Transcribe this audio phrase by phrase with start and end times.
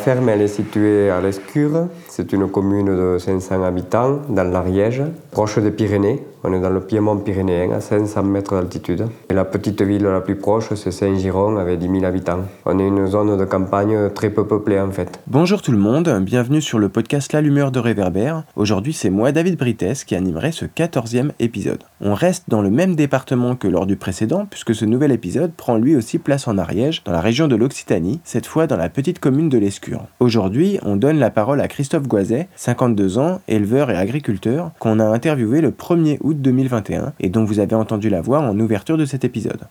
[0.00, 5.58] Ferme elle est située à l'Escure, c'est une commune de 500 habitants dans l'Ariège, proche
[5.58, 6.24] des Pyrénées.
[6.42, 9.06] On est dans le Piémont pyrénéen à 500 mètres d'altitude.
[9.30, 12.40] Et la petite ville la plus proche c'est Saint-Giron avec 10 000 habitants.
[12.66, 15.20] On est une zone de campagne très peu peuplée en fait.
[15.28, 18.42] Bonjour tout le monde, bienvenue sur le podcast L'Allumeur de Réverbère.
[18.56, 21.84] Aujourd'hui c'est moi David Brites qui animerai ce 14e épisode.
[22.00, 25.76] On reste dans le même département que lors du précédent puisque ce nouvel épisode prend
[25.76, 29.20] lui aussi place en Ariège, dans la région de l'Occitanie, cette fois dans la petite
[29.20, 30.06] commune de l'Escure.
[30.18, 35.04] Aujourd'hui, on donne la parole à Christophe Goiset, 52 ans, éleveur et agriculteur, qu'on a
[35.04, 39.04] interviewé le 1er août 2021 et dont vous avez entendu la voix en ouverture de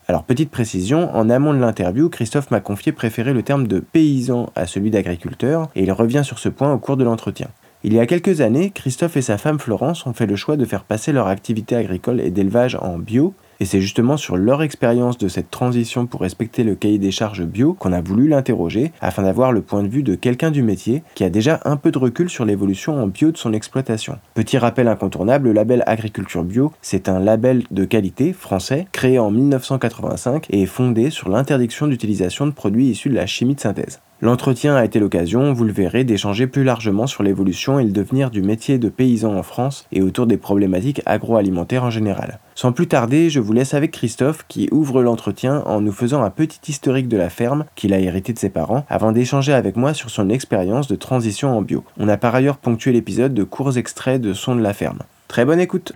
[0.08, 4.52] Alors petite précision, en amont de l'interview, Christophe m'a confié préférer le terme de paysan
[4.56, 7.48] à celui d'agriculteur et il revient sur ce point au cours de l'entretien.
[7.84, 10.66] Il y a quelques années, Christophe et sa femme Florence ont fait le choix de
[10.66, 15.18] faire passer leur activité agricole et d'élevage en bio et c'est justement sur leur expérience
[15.18, 19.24] de cette transition pour respecter le cahier des charges bio qu'on a voulu l'interroger afin
[19.24, 21.98] d'avoir le point de vue de quelqu'un du métier qui a déjà un peu de
[21.98, 24.18] recul sur l'évolution en bio de son exploitation.
[24.34, 29.32] Petit rappel incontournable, le label Agriculture Bio, c'est un label de qualité français créé en
[29.32, 34.00] 1985 et fondé sur l'interdiction d'utilisation de produits issus de la chimie de synthèse.
[34.22, 38.32] L'entretien a été l'occasion, vous le verrez, d'échanger plus largement sur l'évolution et le devenir
[38.32, 42.40] du métier de paysan en France et autour des problématiques agroalimentaires en général.
[42.54, 46.30] Sans plus tarder, je vous laisse avec Christophe qui ouvre l'entretien en nous faisant un
[46.32, 49.94] petit historique de la ferme qu'il a hérité de ses parents avant d'échanger avec moi
[49.94, 51.86] sur son expérience de transition en bio.
[51.98, 55.00] On a par ailleurs ponctué l'épisode de courts extraits de sons de la ferme.
[55.30, 55.94] Très bonne écoute!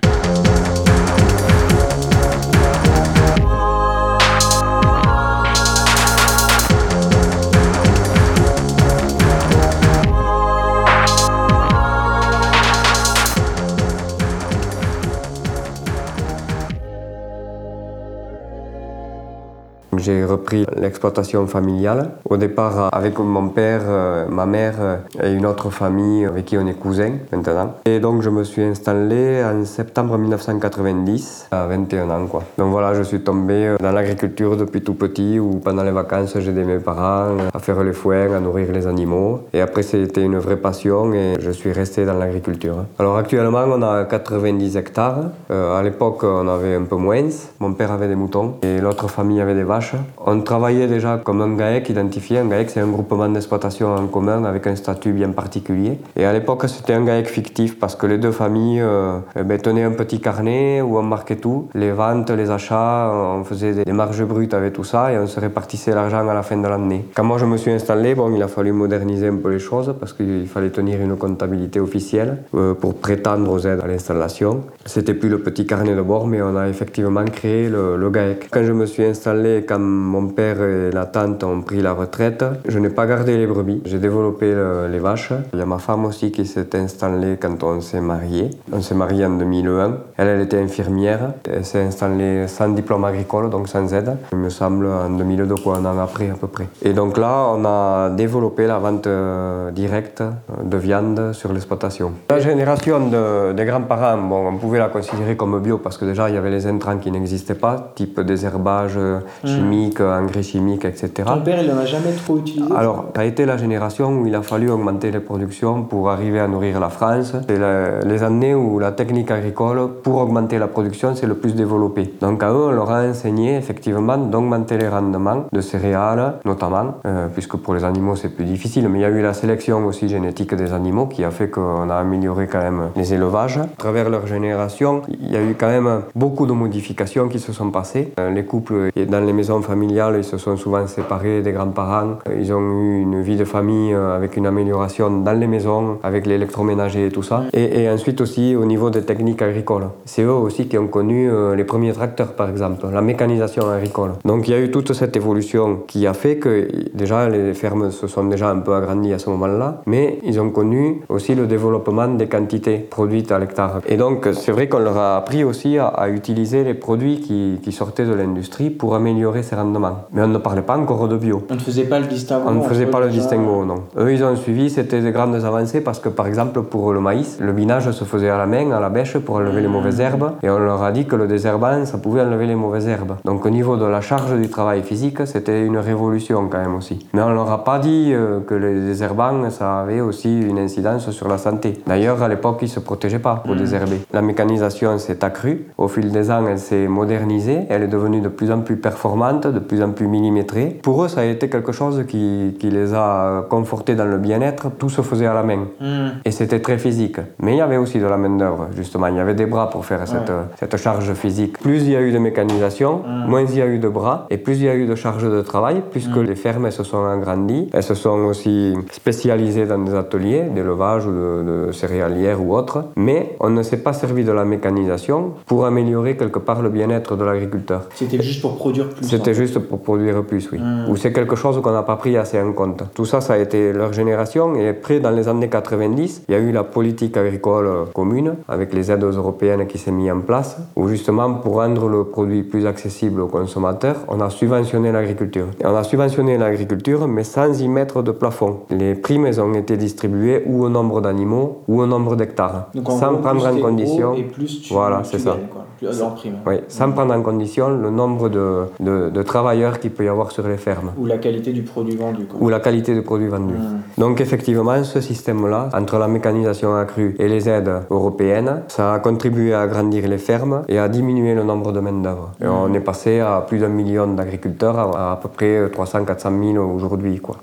[20.04, 22.10] J'ai repris l'exploitation familiale.
[22.30, 26.68] Au départ, avec mon père, euh, ma mère et une autre famille avec qui on
[26.68, 27.76] est cousins maintenant.
[27.86, 32.28] Et donc, je me suis installé en septembre 1990, à 21 ans.
[32.28, 32.44] Quoi.
[32.58, 36.66] Donc voilà, je suis tombé dans l'agriculture depuis tout petit, où pendant les vacances, j'aidais
[36.66, 39.48] mes parents à faire les foins, à nourrir les animaux.
[39.54, 42.76] Et après, c'était une vraie passion et je suis resté dans l'agriculture.
[43.00, 45.32] Alors actuellement, on a 90 hectares.
[45.50, 47.30] Euh, à l'époque, on avait un peu moins.
[47.62, 49.93] Mon père avait des moutons et l'autre famille avait des vaches.
[50.26, 52.40] On travaillait déjà comme un GAEC identifié.
[52.40, 56.00] Un GAEC, c'est un groupement d'exploitation en commun avec un statut bien particulier.
[56.16, 59.60] Et à l'époque, c'était un GAEC fictif parce que les deux familles euh, eh ben,
[59.60, 61.70] tenaient un petit carnet où on marquait tout.
[61.74, 65.40] Les ventes, les achats, on faisait des marges brutes avec tout ça et on se
[65.40, 67.06] répartissait l'argent à la fin de l'année.
[67.16, 69.94] Quand moi je me suis installé, bon, il a fallu moderniser un peu les choses
[70.00, 74.64] parce qu'il fallait tenir une comptabilité officielle euh, pour prétendre aux aides à l'installation.
[74.86, 78.50] C'était plus le petit carnet de bord, mais on a effectivement créé le, le GAEC.
[78.52, 82.44] Quand je me suis installé, quand mon père et la tante ont pris la retraite,
[82.68, 83.82] je n'ai pas gardé les brebis.
[83.86, 84.54] J'ai développé
[84.90, 85.34] les vaches.
[85.54, 88.50] Il y a ma femme aussi qui s'est installée quand on s'est marié.
[88.72, 89.98] On s'est marié en 2001.
[90.18, 91.34] Elle, elle était infirmière.
[91.50, 94.18] Elle s'est installée sans diplôme agricole, donc sans aide.
[94.32, 96.68] Il me semble en 2002, quoi, un an après à peu près.
[96.82, 100.24] Et donc là, on a développé la vente euh, directe
[100.64, 102.12] de viande sur l'exploitation.
[102.30, 106.30] La génération de, des grands-parents, bon, on pouvait la considérer comme bio parce que déjà,
[106.30, 111.12] il y avait les intrants qui n'existaient pas, type désherbage, mmh chimiques, engrais chimiques, etc.
[111.26, 112.74] Ton père, il n'en a jamais trop utilisé?
[112.76, 116.40] Alors, ça a été la génération où il a fallu augmenter les productions pour arriver
[116.40, 117.34] à nourrir la France.
[117.48, 117.60] C'est
[118.06, 122.14] les années où la technique agricole, pour augmenter la production, c'est le plus développé.
[122.22, 127.28] Donc, à eux, on leur a enseigné effectivement d'augmenter les rendements de céréales, notamment, euh,
[127.34, 128.90] puisque pour les animaux, c'est plus difficile.
[128.90, 131.90] Mais il y a eu la sélection aussi génétique des animaux qui a fait qu'on
[131.90, 133.58] a amélioré quand même les élevages.
[133.58, 137.54] À travers leur génération, il y a eu quand même beaucoup de modifications qui se
[137.54, 138.14] sont passées.
[138.20, 142.20] Euh, les couples dans les maisons familiale, ils se sont souvent séparés des grands-parents.
[142.38, 146.26] Ils ont eu une vie de famille euh, avec une amélioration dans les maisons, avec
[146.26, 147.44] l'électroménager et tout ça.
[147.54, 149.88] Et, ensuite aussi au niveau des techniques agricoles.
[150.06, 154.12] C'est eux aussi qui ont connu euh, les premiers tracteurs, par exemple, la mécanisation agricole.
[154.26, 157.92] Donc il y a eu toute cette évolution qui a fait que déjà les fermes
[157.92, 161.46] se sont déjà un peu agrandies à ce moment-là, mais ils ont connu aussi le
[161.46, 163.82] développement des quantités produites à l'hectare.
[163.88, 168.06] Et donc c'est vrai qu'on leur a appris aussi à, utiliser les produits qui sortaient
[168.06, 170.06] de l'industrie pour améliorer ses rendements.
[170.12, 171.44] Mais on ne parlait pas encore de bio.
[171.50, 172.46] On ne faisait pas le distinguo.
[172.48, 173.84] On ne faisait pas le distinguo, non.
[173.98, 177.38] Eux, ils ont suivi, c'était des grandes avancées parce que, par exemple, pour le maïs,
[177.40, 180.32] le binage se faisait à la main, à la bêche, pour enlever les mauvaises herbes.
[180.42, 183.16] Et on leur a dit que le désherbant, ça pouvait enlever les mauvaises herbes.
[183.26, 187.06] Donc, au niveau de la charge du travail physique, c'était une révolution quand même aussi.
[187.14, 191.10] Mais on leur a pas dit euh, que les désherbants, ça avait aussi une incidence
[191.12, 191.82] sur la santé.
[191.88, 194.02] D'ailleurs, à l'époque, ils se protégeaient pas pour désherber.
[194.14, 195.68] La mécanisation s'est accrue.
[195.78, 197.62] Au fil des ans, elle s'est modernisée.
[197.70, 200.80] Elle est devenue de plus en plus performante, de plus en plus millimétrée.
[200.82, 204.72] Pour eux, ça a été quelque chose qui, qui les a confortés dans le bien-être.
[204.78, 205.68] Tout se faisait à la main.
[205.80, 206.20] Hmm.
[206.26, 207.18] Et c'était très physique.
[207.40, 209.08] Mais il y avait aussi de la main-d'œuvre, justement.
[209.08, 211.60] Il y avait des bras pour faire cette, cette charge physique.
[211.60, 214.28] Plus il y a eu de mécanisation, moins il y a eu de bras.
[214.30, 216.84] Et plus il y a eu de charge de travail, puisque les fermes elles se
[216.84, 217.70] sont agrandies.
[217.74, 222.86] Elles se sont aussi spécialisées dans des ateliers d'élevage ou de, de céréalières ou autres.
[222.96, 227.16] Mais on ne s'est pas servi de la mécanisation pour améliorer quelque part le bien-être
[227.16, 227.84] de l'agriculteur.
[227.96, 229.08] C'était juste pour produire plus.
[229.08, 229.34] C'était en fait.
[229.34, 230.60] juste pour produire plus, oui.
[230.60, 230.90] Mm.
[230.90, 232.84] Ou c'est quelque chose qu'on n'a pas pris assez en compte.
[232.94, 234.56] Tout ça, ça a été leur génération.
[234.56, 238.74] Et après, dans les années 90, il y a eu la politique agricole commune, avec
[238.74, 242.66] les aides européennes qui s'est mise en place, où justement, pour rendre le produit plus
[242.66, 245.48] accessible aux consommateurs, on a subventionné l'agriculture.
[245.60, 248.60] Et on a subventionné l'agriculture, mais sans y mettre de plafond.
[248.70, 253.22] Les primes, ont été distribuées ou au nombre d'animaux ou au nombre d'hectares, sans gros,
[253.22, 254.14] prendre en condition.
[254.16, 255.38] Et plus tu, Voilà, c'est ça.
[255.52, 255.66] quoi.
[256.16, 256.38] Prime.
[256.46, 260.32] Oui, sans prendre en condition le nombre de, de, de travailleurs qu'il peut y avoir
[260.32, 262.26] sur les fermes Ou la qualité du produit vendu.
[262.26, 262.40] Quoi.
[262.42, 263.54] ou la qualité du produit vendu.
[263.54, 264.02] Mm.
[264.02, 269.54] Donc effectivement, ce système-là, entre la mécanisation accrue et les aides européennes, ça a contribué
[269.54, 272.32] à agrandir les fermes et à diminuer le nombre de main-d'œuvre.
[272.42, 276.64] Et On est passé à plus d'un million d'agriculteurs, à, à peu près 300-400 000
[276.76, 277.20] aujourd'hui.
[277.20, 277.38] Quoi.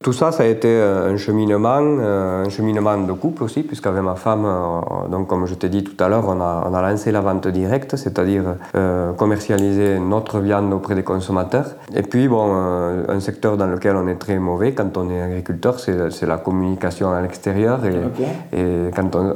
[0.00, 4.00] Tout ça, ça a été euh, un cheminement, euh, un cheminement de couple aussi, puisqu'avec
[4.00, 6.88] ma femme, euh, donc comme je t'ai dit tout à l'heure, on a, on a
[6.88, 8.44] lancé la vente directe, c'est-à-dire
[8.76, 11.66] euh, commercialiser notre viande auprès des consommateurs.
[11.96, 15.20] Et puis, bon, euh, un secteur dans lequel on est très mauvais quand on est
[15.20, 17.80] agriculteur, c'est la communication à l'extérieur.
[17.84, 19.26] Et, et, quand on,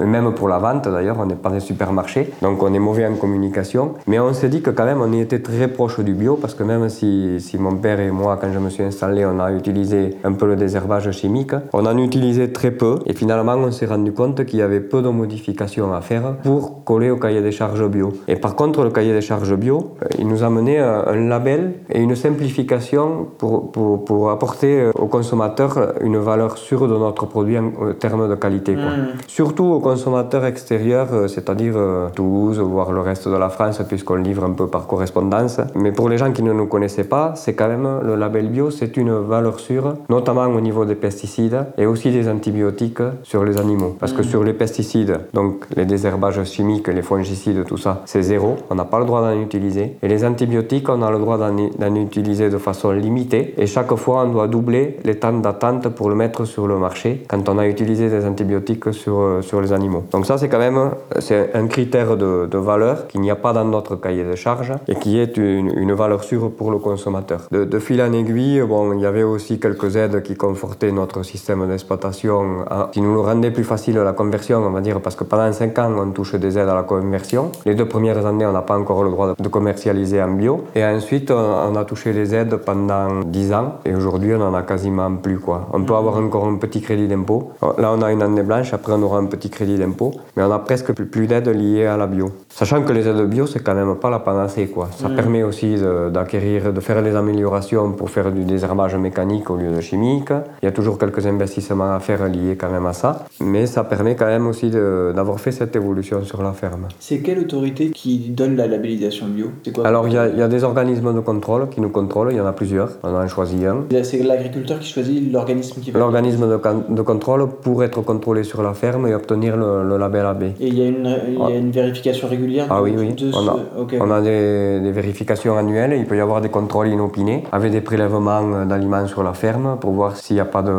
[0.00, 3.06] euh, même pour la vente, d'ailleurs, on n'est pas des supermarchés, donc on est mauvais
[3.06, 3.94] en communication.
[4.06, 6.54] Mais on s'est dit que quand même, on y était très proche du bio, parce
[6.54, 9.50] que même si, si mon père et moi, quand je me suis installé, on a
[9.52, 12.98] utilisé un peu le désherbage chimique, on en utilisait très peu.
[13.06, 16.84] Et finalement, on s'est rendu compte qu'il y avait peu de modifications à faire pour
[16.84, 18.12] coller au cahier des charges bio.
[18.28, 21.28] Et par contre, le cahier des charges bio, euh, il nous a mené un, un
[21.28, 26.96] label et une simplification pour, pour, pour apporter euh, aux consommateurs une valeur sûre de
[26.96, 28.74] notre produit en en termes de qualité.
[28.74, 28.84] quoi.
[28.84, 29.08] Mm.
[29.26, 34.16] Surtout aux consommateurs extérieurs, euh, c'est-à-dire euh, Toulouse, voire le reste de la France, puisqu'on
[34.16, 35.60] livre un peu par correspondance.
[35.74, 38.70] Mais pour les gens qui ne nous connaissaient pas, c'est quand même le label bio,
[38.70, 43.58] c'est une valeur sûre, notamment au niveau des pesticides et aussi des antibiotiques sur les
[43.58, 43.96] animaux.
[43.98, 48.56] Parce que sur les pesticides, donc les désherbages chimiques, les fongicides, tout ça, c'est zéro,
[48.70, 49.96] on n'a pas le droit d'en utiliser.
[50.02, 53.54] Et les antibiotiques, on a le droit d'en utiliser de façon limitée.
[53.56, 57.22] Et chaque fois, on doit doubler les temps d'attente pour le mettre sur le marché
[57.28, 60.04] quand on a utilisé des antibiotiques sur, euh, sur les animaux.
[60.10, 63.52] Donc ça, c'est quand même c'est un critère de, de valeur qu'il n'y a pas
[63.52, 67.48] dans notre cahier de charge et qui est une, une valeur sûre pour le consommateur.
[67.50, 71.22] De, de fil en aiguille, bon, il y avait aussi quelques aides qui confortaient notre
[71.22, 75.16] système d'exploitation, hein, qui nous le rendaient plus facile la conversion, on va dire, parce
[75.16, 77.50] que pendant 5 ans, on touche des aides à la conversion.
[77.66, 80.64] Les deux premières années, on n'a pas encore le droit de- commercialiser en bio.
[80.74, 83.74] Et ensuite, on, a touché les aides pendant 10 ans.
[83.84, 85.38] Et aujourd'hui, on en a quasiment plus.
[85.38, 85.68] Quoi.
[85.72, 87.52] On peut avoir encore un petit crédit d'impôt.
[87.76, 90.12] Là, on a une année blanche, après, on aura un petit crédit d'impôt.
[90.36, 92.30] Mais on a presque plus, d'aides liées à la bio.
[92.48, 94.68] Sachant que les aides bio, c'est quand même pas la panacée.
[94.68, 94.88] Quoi.
[94.96, 95.76] Ça permet aussi
[96.10, 100.30] d'acquérir, de, faire des améliorations pour faire du désherbage mécanique au lieu de chimique.
[100.62, 103.24] Il y a toujours quelques investissements à faire liés quand même à ça.
[103.40, 106.88] Mais ça permet quand même aussi d'avoir fait cette évolution sur la ferme.
[107.00, 109.46] C'est quelle autorité qui donne la labellisation bio?
[109.74, 109.86] Quoi?
[109.86, 112.36] Alors, il y, a, il y a des organismes de contrôle qui nous contrôlent, il
[112.36, 113.84] y en a plusieurs, on en a choisi un.
[114.02, 115.98] C'est l'agriculteur qui choisit l'organisme qui va.
[115.98, 119.96] L'organisme de, con- de contrôle pour être contrôlé sur la ferme et obtenir le, le
[119.96, 120.42] label AB.
[120.42, 123.14] Et il y a une, il y a une vérification régulière Ah oui, oui.
[123.34, 123.94] On a, ce- ok.
[124.00, 127.80] on a des, des vérifications annuelles, il peut y avoir des contrôles inopinés avec des
[127.80, 130.72] prélèvements euh, d'aliments sur la ferme pour voir s'il n'y a pas de,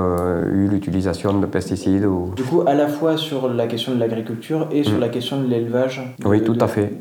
[0.51, 2.05] eu l'utilisation de pesticides.
[2.05, 2.31] Ou...
[2.35, 4.99] Du coup, à la fois sur la question de l'agriculture et sur Mm.
[5.01, 6.01] la question de l'élevage.
[6.19, 6.91] de- Oui, tout de- à fait.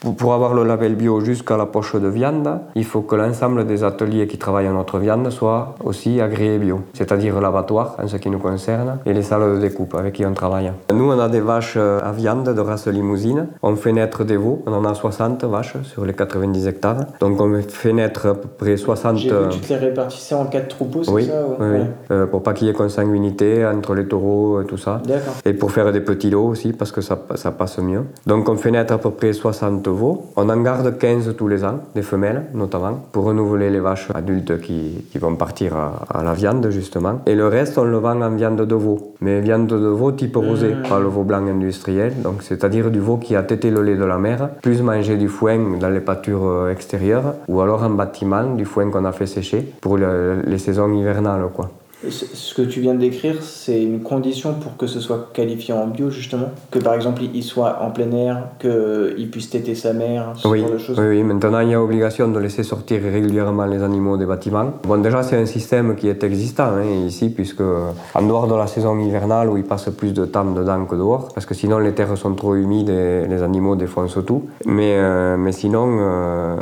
[0.00, 3.66] Pour, pour avoir le label bio jusqu'à la poche de viande, il faut que l'ensemble
[3.66, 8.30] des ateliers qui travaillent notre viande soient aussi agréés bio, c'est-à-dire l'abattoir en ce qui
[8.30, 10.72] nous concerne et les salles de découpe avec qui on travaille.
[10.92, 13.48] Nous, on a des vaches euh, à viande de race limousine.
[13.62, 14.62] On fait naître des veaux.
[14.66, 17.04] On en a 60 vaches sur les 90 hectares.
[17.20, 19.16] Donc, on fait naître à peu près 60.
[19.16, 21.66] J'ai euh, vu que tu te les répartissais en quatre troupeaux, c'est oui, ça oui,
[21.72, 21.78] oui.
[22.10, 25.00] Euh, pour pas qu'il y ait consanguinité entre les taureaux et tout ça.
[25.44, 28.02] Et pour faire des petits lots aussi, parce que ça, ça passe mieux.
[28.26, 30.26] Donc on fait naître à peu près 60 veaux.
[30.36, 34.60] On en garde 15 tous les ans, des femelles notamment, pour renouveler les vaches adultes
[34.60, 37.20] qui, qui vont partir à, à la viande justement.
[37.26, 39.14] Et le reste, on le vend en viande de veau.
[39.20, 40.88] Mais viande de veau type rosé, Mmh.
[40.88, 42.12] pas le veau blanc industriel.
[42.22, 45.28] Donc c'est-à-dire du veau qui a tété le lait de la mer, plus manger du
[45.28, 49.26] foin dans les pâtures euh, extérieures, ou alors en bâtiment, du foin qu'on a fait
[49.26, 51.07] sécher pour le- les saisons hivernales.
[51.48, 51.70] Quoi.
[52.08, 55.88] Ce que tu viens de décrire, c'est une condition pour que ce soit qualifié en
[55.88, 60.32] bio, justement Que par exemple, il soit en plein air, qu'il puisse téter sa mère,
[60.36, 63.02] ce Oui, genre de choses oui, oui, maintenant il y a obligation de laisser sortir
[63.02, 64.74] régulièrement les animaux des bâtiments.
[64.84, 68.68] Bon, déjà c'est un système qui est existant hein, ici, puisque en dehors de la
[68.68, 71.92] saison hivernale où ils passent plus de temps dedans que dehors, parce que sinon les
[71.94, 74.44] terres sont trop humides et les animaux défoncent tout.
[74.66, 76.56] Mais, euh, mais sinon, euh,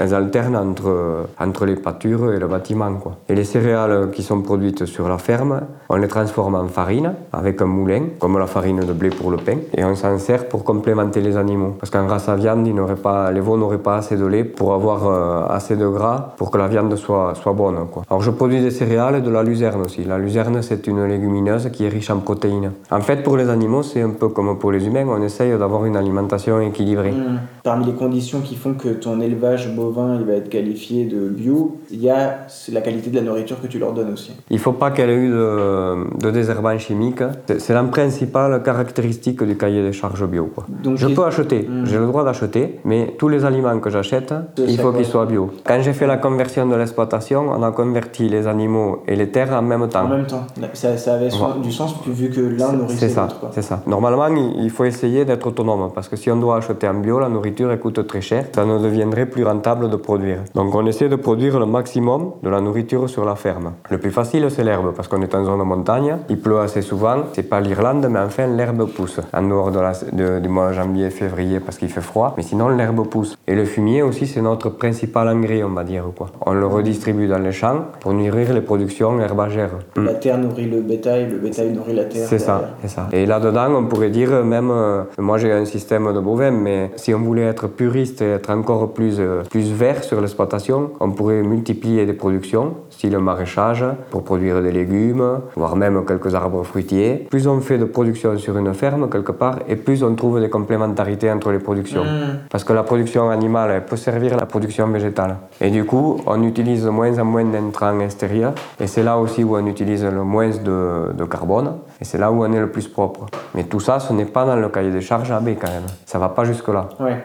[0.00, 2.92] elles alternent entre, entre les pâtures et le bâtiment.
[2.94, 3.18] Quoi.
[3.28, 7.60] Et les céréales qui sont produites sur la ferme, on les transforme en farine avec
[7.62, 10.64] un moulin, comme la farine de blé pour le pain, et on s'en sert pour
[10.64, 11.76] complémenter les animaux.
[11.78, 14.74] Parce qu'en race à viande, ils pas, les veaux n'auraient pas assez de lait pour
[14.74, 17.86] avoir euh, assez de gras pour que la viande soit, soit bonne.
[17.90, 18.04] Quoi.
[18.08, 20.04] Alors je produis des céréales et de la luzerne aussi.
[20.04, 22.72] La luzerne, c'est une légumineuse qui est riche en protéines.
[22.90, 25.84] En fait, pour les animaux, c'est un peu comme pour les humains, on essaye d'avoir
[25.84, 27.12] une alimentation équilibrée.
[27.12, 27.38] Hmm.
[27.62, 31.78] Parmi les conditions qui font que ton élevage bovin il va être qualifié de bio,
[31.90, 34.32] il y a la qualité de la nourriture que tu leur donnes aussi.
[34.50, 37.22] Il faut pas qu'elle ait eu de, de désherbant chimique.
[37.58, 40.44] C'est- la principale caractéristique du cahier des charges bio.
[40.54, 40.64] quoi.
[40.84, 41.86] Donc, Je peux acheter, Mm.
[41.86, 44.32] j'ai le droit d'acheter, mais tous les aliments que j'achète,
[44.72, 45.44] il faut qu'ils soient bio.
[45.68, 49.52] Quand j'ai fait la conversion de l'exploitation, on a converti les animaux et les terres
[49.60, 50.04] en même temps.
[50.04, 51.30] En même temps, ça, ça avait
[51.62, 53.48] du sens vu que l'un nourrissait l'autre.
[53.52, 53.76] c'est ça.
[53.86, 57.18] Normalement, il il faut essayer d'être autonome parce que si on doit acheter en bio,
[57.18, 58.42] la nourriture elle coûte très cher.
[58.54, 60.38] Ça ne deviendrait plus rentable de produire.
[60.54, 63.68] Donc on essaie de produire le maximum de la nourriture sur la ferme.
[63.90, 66.16] Le plus facile, c'est l'herbe parce qu'on est en zone de montagne.
[66.28, 67.16] Il pleut assez souvent.
[67.32, 69.20] C'est pas l'Irlande, mais enfin l'herbe pousse.
[69.32, 72.34] En dehors de la- de- du mois de janvier, février parce qu'il fait froid.
[72.36, 73.36] Mais sinon, l'herbe pousse.
[73.46, 76.04] Et le fumier aussi, c'est notre principal engrais, on va dire.
[76.16, 76.28] Quoi.
[76.46, 79.70] On le redistribue dans les champs pour nourrir les productions herbagères.
[79.96, 82.26] La terre nourrit le bétail, le bétail nourrit la terre.
[82.28, 83.08] C'est ça, c'est ça.
[83.12, 87.12] Et là-dedans, on pourrait dire même, euh, moi j'ai un système de bovins, mais si
[87.14, 91.42] on voulait être puriste et être encore plus, euh, plus vert sur l'exploitation, on pourrait
[91.42, 97.26] multiplier des productions, style maraîchage, pour produire des légumes, voire même quelques arbres fruitiers.
[97.30, 100.50] Plus on fait de production sur une ferme, quelque part, et plus on trouve des
[100.50, 102.04] complémentarités entre les productions.
[102.04, 102.40] Hmm.
[102.50, 105.38] Parce que la production animale, elle peut servir à la production végétale.
[105.62, 108.52] Et du coup, on utilise de moins en moins d'intrants extérieurs.
[108.78, 111.78] Et c'est là aussi où on utilise le moins de, de carbone.
[112.02, 113.26] Et c'est là où on est le plus propre.
[113.54, 115.88] Mais tout ça, ce n'est pas dans le cahier des charges AB quand même.
[116.04, 116.90] Ça va pas jusque-là.
[117.00, 117.24] Ouais.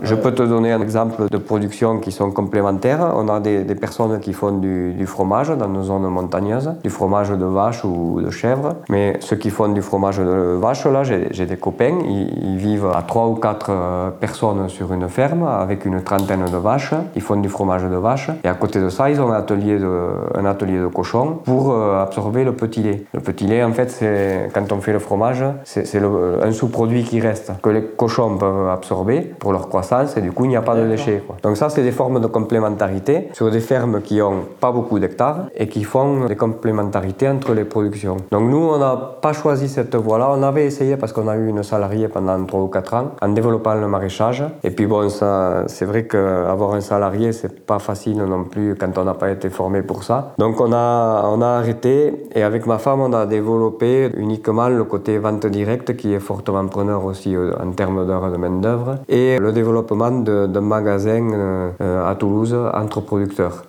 [0.00, 3.14] Je peux te donner un exemple de production qui sont complémentaires.
[3.16, 7.44] On a des, personnes qui font du, fromage dans nos zones montagneuses, du fromage de
[7.44, 8.76] vache ou de chèvre.
[8.88, 13.02] Mais ceux qui font du fromage de vache, là, j'ai des copains, ils, vivent à
[13.02, 16.94] trois ou quatre euh, personnes sur une ferme avec une trentaine de vaches.
[17.16, 18.30] Ils font du fromage de vache.
[18.44, 21.72] Et à côté de ça, ils ont un atelier de, un atelier de cochon pour
[21.72, 23.04] euh, absorber le petit lait.
[23.14, 27.20] Le petit lait, en fait, c'est quand on fait le fromage, c'est un sous-produit qui
[27.20, 30.62] reste, que les cochons peuvent absorber pour leur croissance et du coup, il n'y a
[30.62, 31.22] pas de déchets.
[31.26, 31.36] quoi.
[31.42, 35.46] Donc ça, c'est des formes de complémentarité sur des fermes qui ont pas beaucoup d'hectares
[35.56, 38.16] et qui font des complémentarités entre les productions.
[38.30, 40.28] Donc nous, on n'a pas choisi cette voie-là.
[40.30, 43.28] On avait essayé parce qu'on a eu une salariée pendant 3 ou 4 ans en
[43.28, 44.44] développant le maraîchage.
[44.62, 48.96] Et puis bon, ça, c'est vrai qu'avoir un salarié, c'est pas facile non plus quand
[48.98, 50.34] on n'a pas été formé pour ça.
[50.38, 54.84] Donc on a, on a arrêté et avec ma femme, on a développé uniquement le
[54.84, 59.38] côté vente directe qui est fortement preneur aussi euh, en termes d'heures de main-d'œuvre et
[59.38, 59.77] le développement
[60.24, 63.64] d'un magasin euh, euh, à Toulouse entre producteurs.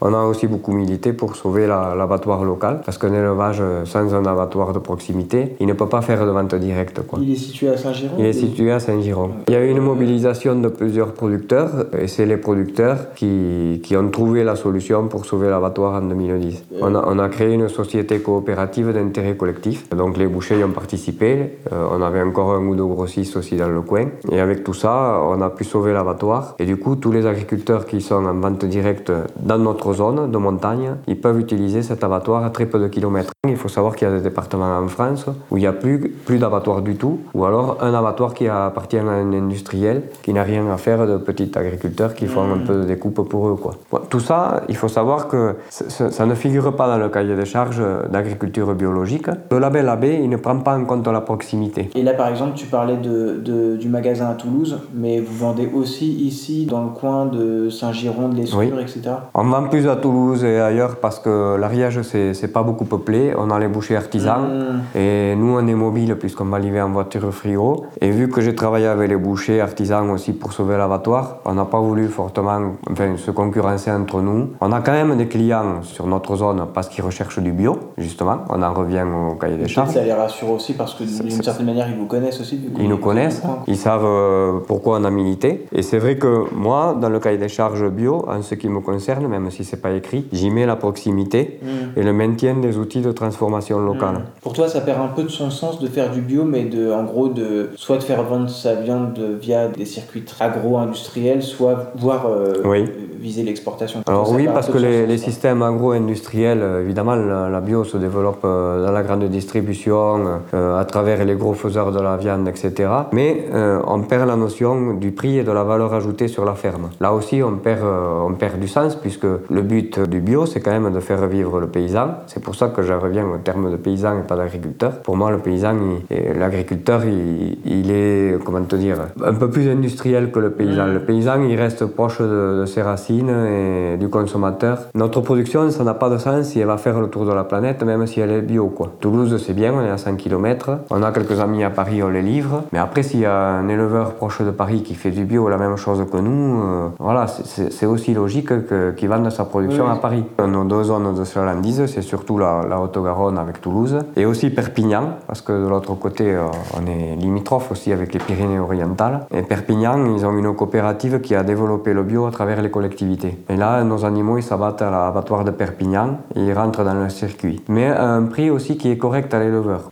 [0.00, 4.14] On a aussi beaucoup milité pour sauver la- l'abattoir local parce qu'un élevage euh, sans
[4.14, 7.04] un abattoir de proximité, il ne peut pas faire de vente directe.
[7.06, 7.18] Quoi.
[7.22, 9.30] Il est situé à Saint-Giron Il est situé à Saint-Giron.
[9.48, 13.96] Il y a eu une mobilisation de plusieurs producteurs et c'est les producteurs qui, qui
[13.96, 16.64] ont trouvé la solution pour sauver l'abattoir en 2010.
[16.80, 19.88] On a, on a créé une société coopérative d'intérêt collectif.
[19.90, 21.58] Donc les bouchers y ont participé.
[21.72, 24.06] Euh, on avait encore un ou deux grossistes aussi dans le coin.
[24.30, 26.54] Et avec tout ça, on a pu sauver l'abattoir.
[26.58, 30.30] Et du coup, tous les agriculteurs qui sont en vente directe dans notre d'autres zones
[30.30, 33.32] de montagne, ils peuvent utiliser cet abattoir à très peu de kilomètres.
[33.48, 36.10] Il faut savoir qu'il y a des départements en France où il n'y a plus,
[36.26, 40.42] plus d'abattoir du tout, ou alors un abattoir qui appartient à un industriel qui n'a
[40.42, 43.56] rien à faire de petits agriculteurs qui font un peu de découpe pour eux.
[43.56, 43.74] Quoi.
[44.10, 47.82] Tout ça, il faut savoir que ça ne figure pas dans le cahier des charges
[48.10, 49.28] d'agriculture biologique.
[49.50, 51.90] Le label AB, il ne prend pas en compte la proximité.
[51.94, 56.12] Et là, par exemple, tu parlais de, du magasin à Toulouse, mais vous vendez aussi
[56.26, 59.00] ici, dans le coin de Saint-Giron, de l'Escure, etc.
[59.34, 63.32] On vend plus à Toulouse et ailleurs parce que l'Ariège, c'est pas beaucoup peuplé.
[63.36, 64.42] On a les bouchers artisans.
[64.42, 64.98] Mmh.
[64.98, 67.86] Et nous, on est mobile puisqu'on va livrer en voiture frigo.
[68.00, 71.64] Et vu que j'ai travaillé avec les bouchers artisans aussi pour sauver l'abattoir, on n'a
[71.64, 74.50] pas voulu fortement enfin, se concurrencer entre nous.
[74.60, 78.38] On a quand même des clients sur notre zone parce qu'ils recherchent du bio, justement.
[78.48, 79.90] On en revient au cahier des charges.
[79.90, 82.60] Ça les rassure aussi parce que d'une certaine manière, ils vous connaissent aussi.
[82.78, 85.66] ils nous connaissent, ils savent euh, pourquoi on a milité.
[85.72, 88.80] Et c'est vrai que moi, dans le cahier des charges bio, en ce qui me
[88.80, 91.98] concerne, même si c'est pas écrit, j'y mets la proximité mmh.
[91.98, 94.14] et le maintien des outils de transformation locale.
[94.14, 94.40] Mmh.
[94.42, 96.90] Pour toi, ça perd un peu de son sens de faire du bio, mais de,
[96.90, 102.26] en gros, de soit de faire vendre sa viande via des circuits agro-industriels, soit voir
[102.26, 102.86] euh,
[103.20, 104.00] viser l'exportation.
[104.06, 108.92] Alors oui, parce que les, systèmes agro-industriels, euh, évidemment, la, bio se développe euh, dans
[108.92, 112.88] la grande distribution, à travers les gros faiseurs de la viande, etc.
[113.12, 113.46] Mais
[113.86, 116.90] on perd la notion du prix et de la valeur ajoutée sur la ferme.
[117.00, 120.70] Là aussi, on perd, on perd du sens, puisque le but du bio, c'est quand
[120.70, 122.08] même de faire vivre le paysan.
[122.26, 125.00] C'est pour ça que je reviens au terme de paysan et pas d'agriculteur.
[125.00, 125.76] Pour moi, le paysan,
[126.10, 130.86] l'agriculteur, il, est, comment te dire, un peu plus industriel que le paysan.
[130.86, 134.78] Le paysan, il reste proche de, ses racines et du consommateur.
[134.94, 137.44] Notre production, ça n'a pas de sens si elle va faire le tour de la
[137.44, 138.68] planète, même si elle est bio.
[138.68, 138.92] Quoi.
[139.00, 140.78] Toulouse, c'est bien, on est à 100 km.
[140.90, 142.64] On a quelques amis à Paris, on les livre.
[142.72, 145.58] Mais après, s'il y a un éleveur proche de Paris qui fait du bio la
[145.58, 148.50] même chose que nous, euh, voilà, c'est aussi logique
[148.96, 150.24] qu'il vende sa production à Paris.
[150.46, 155.16] Nos deux zones de chalandise, c'est surtout la, la Haute-Garonne avec Toulouse et aussi Perpignan,
[155.26, 159.26] parce que de l'autre côté, euh, on est limitrophe aussi avec les Pyrénées-Orientales.
[159.30, 163.38] Et Perpignan, ils ont une coopérative qui a développé le bio à travers les collectivités.
[163.48, 167.08] Et là, nos animaux, ils s'abattent à l'abattoir de Perpignan et ils rentrent dans le
[167.08, 167.62] circuit.
[167.68, 169.90] Mais à un prix aussi qui est correct à l'éleveur.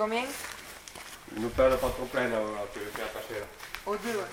[0.00, 0.22] Combien
[1.38, 2.22] Nous pas trop plein,
[2.72, 3.46] tu le fais attacher là.
[3.86, 4.24] Au deux, ouais.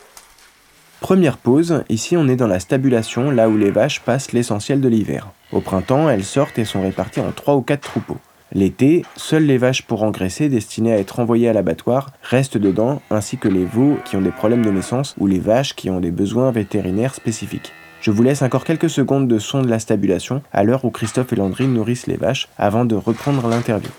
[1.02, 4.88] Première pause, ici on est dans la stabulation, là où les vaches passent l'essentiel de
[4.88, 5.28] l'hiver.
[5.52, 8.18] Au printemps, elles sortent et sont réparties en 3 ou 4 troupeaux.
[8.54, 13.38] L'été, seules les vaches pour engraisser destinées à être envoyées à l'abattoir restent dedans, ainsi
[13.38, 16.12] que les veaux qui ont des problèmes de naissance ou les vaches qui ont des
[16.12, 17.74] besoins vétérinaires spécifiques.
[18.00, 21.34] Je vous laisse encore quelques secondes de son de la stabulation à l'heure où Christophe
[21.34, 23.92] et Landry nourrissent les vaches avant de reprendre l'interview.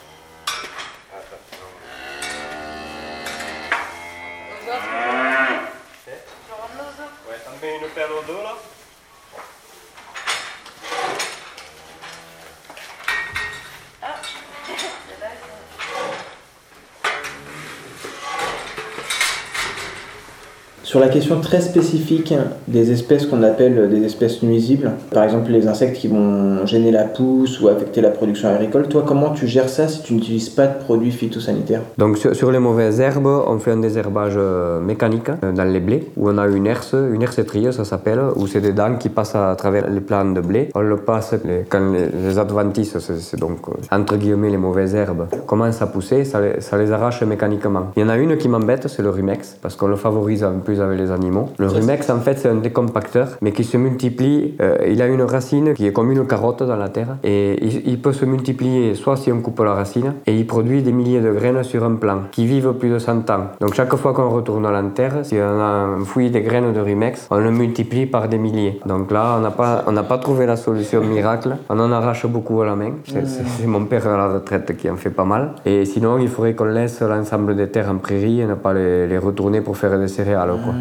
[20.88, 22.34] Sur la question très spécifique
[22.66, 27.04] des espèces qu'on appelle des espèces nuisibles, par exemple les insectes qui vont gêner la
[27.04, 30.66] pousse ou affecter la production agricole, toi comment tu gères ça si tu n'utilises pas
[30.66, 31.80] de produits phytosanitaires?
[31.96, 36.06] Donc sur, les mauvaises herbes, on fait un désherbage euh, mécanique euh, dans les blés
[36.18, 39.08] où on a une herse, une herse trieuse ça s'appelle, où c'est des dents qui
[39.08, 40.68] passent à travers les plants de blé.
[40.74, 41.34] On le passe
[41.70, 46.38] quand les, adventices, c'est donc euh, entre guillemets les mauvaises herbes, commencent à pousser, ça
[46.42, 47.92] les, ça les arrache mécaniquement.
[47.96, 50.58] Il y en a une qui m'embête, c'est le rumex, parce qu'on le favorise en
[50.58, 51.48] plus avec les animaux.
[51.58, 54.54] Le rumex, en fait, c'est un décompacteur, mais qui se multiplie.
[54.60, 58.00] Euh, il a une racine qui est comme une carotte dans la terre, et il,
[58.00, 61.32] peut se multiplier soit si on coupe la racine, et il produit des milliers de
[61.32, 63.46] graines sur un plant, qui vivent plus de 100 ans.
[63.60, 66.80] Donc chaque fois qu'on retourne dans la terre, si on a fouillé des graines de
[66.80, 68.80] rumex, on le multiplie par des milliers.
[68.86, 71.56] Donc là, on n'a pas, on pas trouvé la solution miracle.
[71.68, 72.92] On en arrache beaucoup à la main.
[73.04, 75.52] C'est mon père à la retraite qui en fait pas mal.
[75.64, 79.06] Et sinon, il faudrait qu'on laisse l'ensemble des terres en prairie et ne pas les,
[79.06, 80.50] les retourner pour faire des céréales.
[80.64, 80.74] Quoi.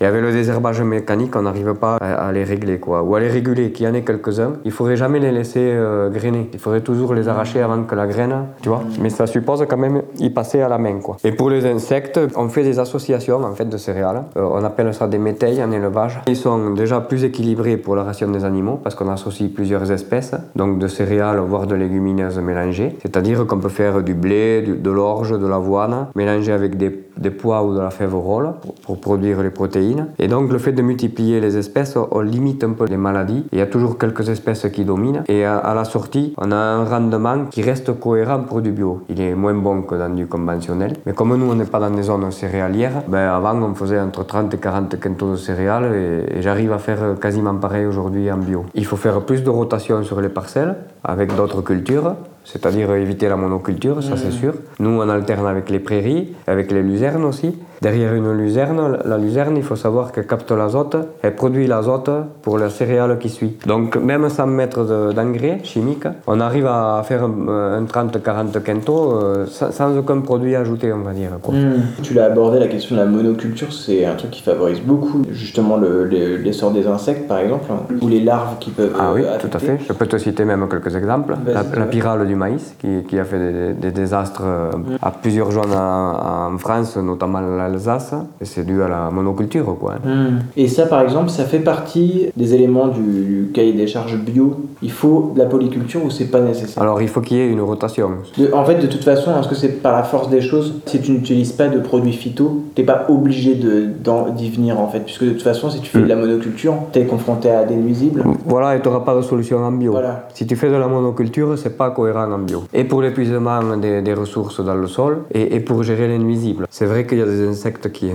[0.00, 3.02] Et avec le désherbage mécanique, on n'arrive pas à, les régler, quoi.
[3.02, 4.54] Ou à les réguler, qu'il y en ait quelques-uns.
[4.64, 6.48] Il faudrait jamais les laisser euh, grainer.
[6.52, 8.82] Il faudrait toujours les arracher avant que la graine, tu vois.
[9.00, 11.16] Mais ça suppose quand même y passer à la main, quoi.
[11.24, 14.24] Et pour les insectes, on fait des associations, en fait, de céréales.
[14.36, 16.20] Euh, on appelle ça des métailles en élevage.
[16.26, 20.34] Ils sont déjà plus équilibrés pour la ration des animaux, parce qu'on associe plusieurs espèces,
[20.56, 22.96] donc de céréales, voire de légumineuses mélangées.
[23.02, 26.90] C'est-à-dire qu'on peut faire du blé, de l'orge, de l'avoine, mélangé avec des,
[27.30, 30.08] pois ou de la fève pour, pour produire produire les protéines.
[30.18, 33.44] Et donc le fait de multiplier les espèces, on limite un peu les maladies.
[33.52, 35.22] Il y a toujours quelques espèces qui dominent.
[35.28, 39.02] Et à, la sortie, on a un rendement qui reste cohérent pour du bio.
[39.08, 40.92] Il est moins bon que dans du conventionnel.
[41.06, 44.24] Mais comme nous, on n'est pas dans des zones céréalières, ben avant, on faisait entre
[44.24, 48.38] 30 et 40 quintaux de céréales et, et j'arrive à faire quasiment pareil aujourd'hui en
[48.38, 48.66] bio.
[48.74, 52.14] Il faut faire plus de rotation sur les parcelles avec d'autres cultures
[52.48, 54.40] c'est-à-dire éviter la monoculture, ça c'est mmh.
[54.42, 54.54] sûr.
[54.80, 57.54] Nous, on alterne avec les prairies, avec les luzernes aussi.
[57.80, 62.10] Derrière une luzerne, la luzerne, il faut savoir qu'elle capte l'azote, elle produit l'azote
[62.42, 63.56] pour la céréale qui suit.
[63.66, 69.96] Donc même sans mettre d'engrais chimiques, on arrive à faire un, 30-40 quintaux euh, sans,
[69.96, 71.30] aucun produit ajouté, on va dire.
[71.48, 72.02] Mmh.
[72.02, 75.76] Tu l'as abordé, la question de la monoculture, c'est un truc qui favorise beaucoup justement
[75.76, 78.94] l'essor des insectes, par exemple, ou les larves qui peuvent...
[78.98, 79.78] Ah oui, tout à fait.
[79.86, 81.36] Je peux te citer même quelques exemples.
[81.46, 84.98] La, la, pyrale du maïs, qui, qui a fait des, désastres euh, mmh.
[85.00, 89.76] à plusieurs zones en, en France, notamment la l'Alsace, et c'est dû à la monoculture.
[89.78, 89.94] Quoi.
[90.04, 90.40] Hmm.
[90.56, 94.56] Et ça, par exemple, ça fait partie des éléments du, cahier des charges bio.
[94.82, 96.82] Il faut de la polyculture ou c'est pas nécessaire?
[96.82, 98.10] Alors, il faut qu'il y ait une rotation.
[98.52, 101.12] en fait, de toute façon, est-ce que c'est par la force des choses Si tu
[101.12, 105.42] n'utilises pas de produits phyto, t'es pas obligé d'y venir, en fait, puisque de toute
[105.42, 106.20] façon, si tu fais de la hmm.
[106.20, 108.24] monoculture, tu es confronté à des nuisibles.
[108.46, 109.92] Voilà, et tu n'auras pas de solution en bio.
[109.92, 110.28] Voilà.
[110.34, 112.64] Si tu fais de la monoculture, c'est pas cohérent en bio.
[112.72, 116.66] Et pour l'épuisement des, des, ressources dans le sol, et, et pour gérer les nuisibles.
[116.70, 118.10] C'est vrai qu'il y a des insectes qui,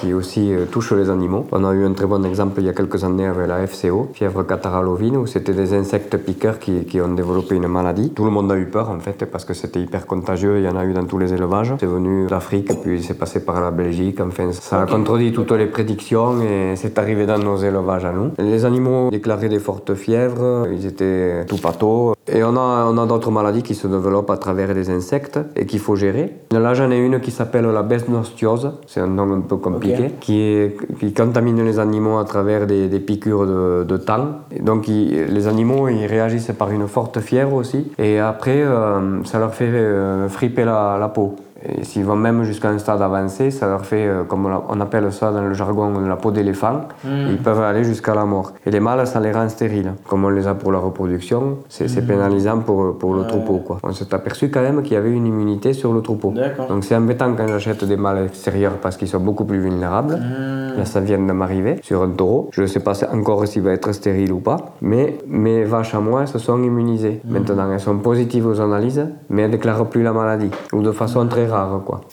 [0.00, 1.46] qui aussi euh, touchent les animaux.
[1.50, 4.10] On a eu un très bon exemple il y a quelques années avec la FCO,
[4.12, 8.10] fièvre catarrhale ovine, où c'était des insectes piqueurs qui, qui, ont développé une maladie.
[8.10, 10.68] Tout le monde a eu peur en fait parce que c'était hyper contagieux, il y
[10.68, 11.72] en a eu dans tous les élevages.
[11.80, 14.20] C'est venu d'Afrique, puis c'est passé par la Belgique.
[14.20, 18.32] Enfin, ça a contredit toutes les prédictions et c'est arrivé dans nos élevages à nous.
[18.38, 22.12] Les animaux déclaraient des fortes fièvres, ils étaient tout pâteaux.
[22.28, 25.66] Et on a, on a d'autres maladies qui se développent à travers les insectes et
[25.66, 26.34] qu'il faut gérer.
[26.52, 30.40] Là, j'en ai une qui s'appelle la besnostiose c'est un nom un peu compliqué, qui,
[30.40, 34.26] est, qui contamine les animaux à travers des, piqûres de, de tang.
[34.60, 39.54] donc les animaux ils réagissent par une forte fièvre aussi, et après euh, ça leur
[39.54, 41.36] fait euh, friper la peau.
[41.82, 45.30] S'ils vont même jusqu'à un stade avancé, ça leur fait, euh, comme on appelle ça
[45.30, 46.82] dans le jargon, la peau d'éléphant.
[47.04, 47.28] Hmm.
[47.30, 48.52] Ils peuvent aller jusqu'à la mort.
[48.66, 49.92] Et les mâles, ça les rend stériles.
[50.08, 52.06] Comme on les a pour la reproduction, c'est hmm.
[52.06, 53.58] pénalisant pour, pour le troupeau.
[53.58, 53.78] Quoi.
[53.82, 56.34] On s'est aperçu quand même qu'il y avait une immunité sur le troupeau.
[56.68, 60.14] Donc c'est embêtant quand j'achète des mâles extérieurs parce qu'ils sont beaucoup plus vulnérables.
[60.14, 60.78] Hmm.
[60.78, 62.48] Là, ça vient de m'arriver sur un taureau.
[62.52, 64.56] Je ne sais pas encore s'il va être stérile ou pas.
[64.80, 67.20] Mais mes vaches à moi se sont immunisées.
[67.24, 70.50] Maintenant, elles sont positives aux analyses, mais elles ne déclarent plus la maladie.
[70.72, 71.51] Ou de façon très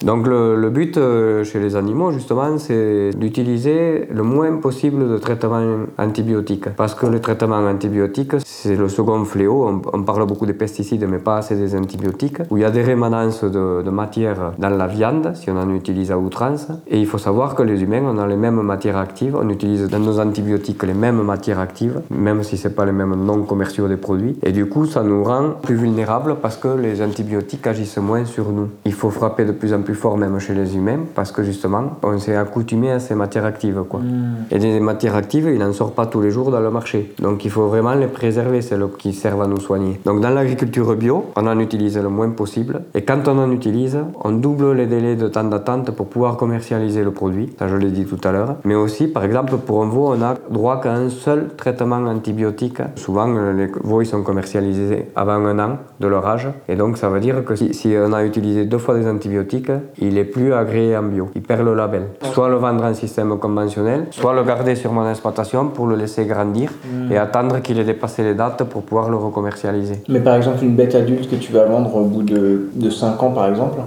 [0.04, 5.86] Donc le, but euh, chez les animaux, justement, c'est d'utiliser le moins possible de traitements
[5.98, 6.70] antibiotiques.
[6.76, 9.82] Parce que le traitement antibiotique, c'est le second fléau.
[9.94, 12.40] On, parle beaucoup des pesticides, mais pas assez des antibiotiques.
[12.50, 15.70] Où il y a des rémanences de, de matière dans la viande, si on en
[15.74, 16.68] utilise à outrance.
[16.88, 19.36] Et il faut savoir que les humains, on a les mêmes matières actives.
[19.36, 23.16] On utilise dans nos antibiotiques les mêmes matières actives, même si ce pas les mêmes
[23.16, 24.38] noms commerciaux des produits.
[24.44, 28.52] Et du coup, ça nous rend plus vulnérables parce que les antibiotiques agissent moins sur
[28.52, 28.70] nous.
[28.86, 31.98] Il faut frapper de plus en plus fort même chez les humains parce que justement
[32.04, 34.00] on s'est accoutumé à ces matières actives quoi.
[34.00, 34.46] Hmm.
[34.52, 37.14] Et des matières actives il n'en sort pas tous les jours dans le marché.
[37.20, 40.00] Donc il faut vraiment les préserver, celles qui servent à nous soigner.
[40.06, 43.98] Donc dans l'agriculture bio, on en utilise le moins possible et quand on en utilise,
[44.24, 47.50] on double les délais de temps d'attente pour pouvoir commercialiser le produit.
[47.58, 48.56] Ça je l'ai dit tout à l'heure.
[48.66, 52.82] Mais aussi par exemple pour un veau, on a droit qu'à un seul traitement antibiotique.
[52.96, 57.10] Souvent les veaux ils sont commercialisés avant un an de leur âge et donc ça
[57.10, 60.54] veut dire que si, si on a utilisé deux fois des antibiotiques il est plus
[60.54, 61.30] agréé en bio.
[61.36, 62.04] Il perd le label.
[62.34, 66.26] Soit le vendre en système conventionnel, soit le garder sur mon exploitation pour le laisser
[66.26, 66.72] grandir
[67.10, 67.18] et hmm.
[67.18, 69.96] attendre qu'il ait dépassé les dates pour pouvoir le recommercialiser.
[70.10, 73.22] Mais par exemple, une bête adulte que tu vas vendre au bout de, de 5
[73.24, 73.80] ans, par exemple,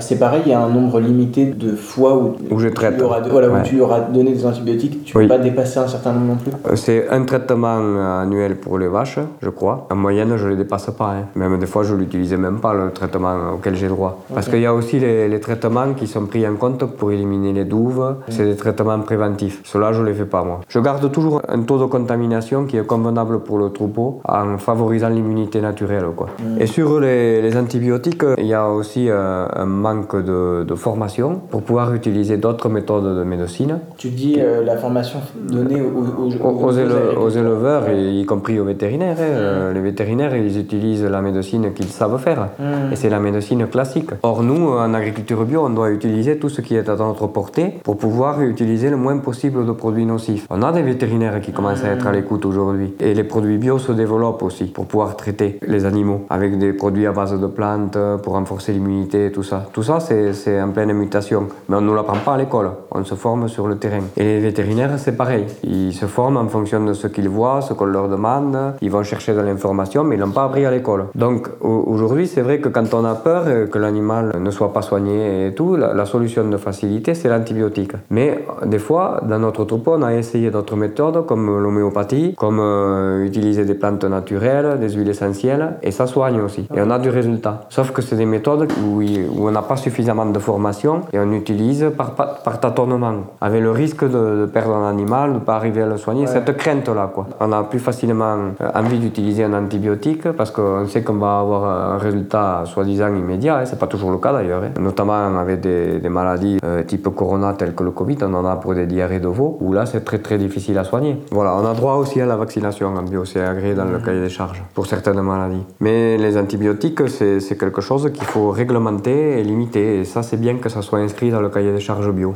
[0.00, 2.96] c'est pareil, il y a un nombre limité de fois où, où je traite.
[2.96, 5.04] Tu auras, voilà, où tu lui auras donné des antibiotiques.
[5.04, 7.76] Tu ne peux pas dépasser un certain nombre non plus euh, C'est un traitement
[8.20, 9.86] annuel pour les vaches, je crois.
[9.90, 11.14] En moyenne, je ne les dépasse pas.
[11.14, 11.24] Hein.
[11.34, 14.22] Même des fois, je l'utilisais même pas, le traitement auquel j'ai droit.
[14.32, 17.52] Parce qu'il y a aussi aussi les, traitements qui sont pris en compte pour éliminer
[17.52, 18.16] les douves.
[18.28, 19.60] C'est des traitements préventifs.
[19.64, 20.60] Cela, je ne les fais pas moi.
[20.68, 25.08] Je garde toujours un taux de contamination qui est convenable pour le troupeau en favorisant
[25.08, 26.06] l'immunité naturelle.
[26.16, 26.28] Quoi.
[26.38, 26.60] Mm.
[26.60, 31.94] Et sur les, antibiotiques, il y a aussi euh, un manque de, formation pour pouvoir
[31.94, 33.78] utiliser d'autres méthodes de médecine.
[33.96, 39.16] Tu dis euh, la formation donnée aux, aux, aux, éleveurs, y compris aux vétérinaires.
[39.20, 39.70] Hein.
[39.70, 39.74] Mm.
[39.74, 42.48] Les vétérinaires, ils utilisent la médecine qu'ils savent faire.
[42.58, 42.92] Mm.
[42.92, 44.10] Et c'est la médecine classique.
[44.22, 47.26] Or, nous, nous, en agriculture bio, on doit utiliser tout ce qui est à notre
[47.26, 50.46] portée pour pouvoir utiliser le moins possible de produits nocifs.
[50.50, 52.94] On a des vétérinaires qui commencent à être à l'écoute aujourd'hui.
[53.00, 57.06] Et les produits bio se développent aussi pour pouvoir traiter les animaux avec des produits
[57.06, 59.66] à base de plantes pour renforcer l'immunité, tout ça.
[59.72, 61.48] Tout ça, c'est en pleine mutation.
[61.68, 62.70] Mais on ne nous l'apprend pas à l'école.
[62.90, 64.04] On se forme sur le terrain.
[64.16, 65.46] Et les vétérinaires, c'est pareil.
[65.62, 68.56] Ils se forment en fonction de ce qu'ils voient, ce qu'on leur demande.
[68.80, 71.06] Ils vont chercher de l'information, mais ils l'ont pas appris à l'école.
[71.14, 75.48] Donc aujourd'hui, c'est vrai que quand on a peur que l'animal ne soit pas soigné
[75.48, 77.92] et tout, la, solution de facilité, c'est l'antibiotique.
[78.10, 83.24] Mais des fois, dans notre troupeau, on a essayé d'autres méthodes comme l'homéopathie, comme euh,
[83.24, 86.66] utiliser des plantes naturelles, des huiles essentielles, et ça soigne aussi.
[86.74, 87.66] Et on a du résultat.
[87.68, 91.32] Sauf que c'est des méthodes où, où on n'a pas suffisamment de formation et on
[91.32, 95.82] utilise par, par tâtonnement, avec le risque de, perdre un animal, de ne pas arriver
[95.82, 97.10] à le soigner, cette crainte-là.
[97.14, 97.26] Quoi.
[97.40, 101.94] On a plus facilement euh, envie d'utiliser un antibiotique parce qu'on sait qu'on va avoir
[101.94, 103.64] un résultat soi-disant immédiat, hein.
[103.64, 104.80] c'est pas toujours le cas d'ailleurs, hein.
[104.80, 108.56] notamment avec des, des maladies euh, type corona telles que le Covid, on en a
[108.56, 111.16] pour des diarrhées de veau, où là c'est très très difficile à soigner.
[111.30, 114.02] Voilà, on a droit aussi à la vaccination en bio, c'est agréé dans le mmh.
[114.02, 115.64] cahier des charges pour certaines maladies.
[115.80, 120.56] Mais les antibiotiques, c'est quelque chose qu'il faut réglementer et limiter, et ça c'est bien
[120.56, 122.34] que ça soit inscrit dans le cahier des charges bio.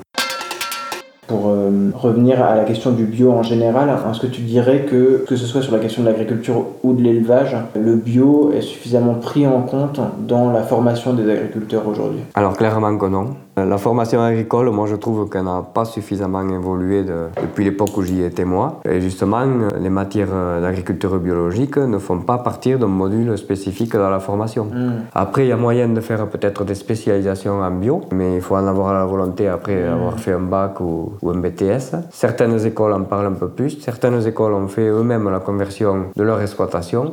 [1.28, 5.24] Pour euh, revenir à la question du bio en général, est-ce que tu dirais que,
[5.28, 9.14] que ce soit sur la question de l'agriculture ou de l'élevage, le bio est suffisamment
[9.14, 12.20] pris en compte dans la formation des agriculteurs aujourd'hui?
[12.34, 13.26] Alors clairement que non.
[13.66, 18.22] La formation agricole, moi je trouve qu'elle n'a pas suffisamment évolué depuis l'époque où j'y
[18.22, 18.80] étais moi.
[18.84, 19.44] Et justement,
[19.78, 20.28] les matières
[20.60, 24.64] d'agriculture biologique ne font pas partir d'un module spécifique dans la formation.
[24.64, 25.06] Hmm.
[25.14, 28.56] Après, il y a moyen de faire peut-être des spécialisations en bio, mais il faut
[28.56, 29.92] en avoir la volonté après hmm.
[29.92, 31.96] avoir fait un bac ou, un BTS.
[32.10, 36.22] Certaines écoles en parlent un peu plus, certaines écoles ont fait eux-mêmes la conversion de
[36.22, 37.12] leur exploitation,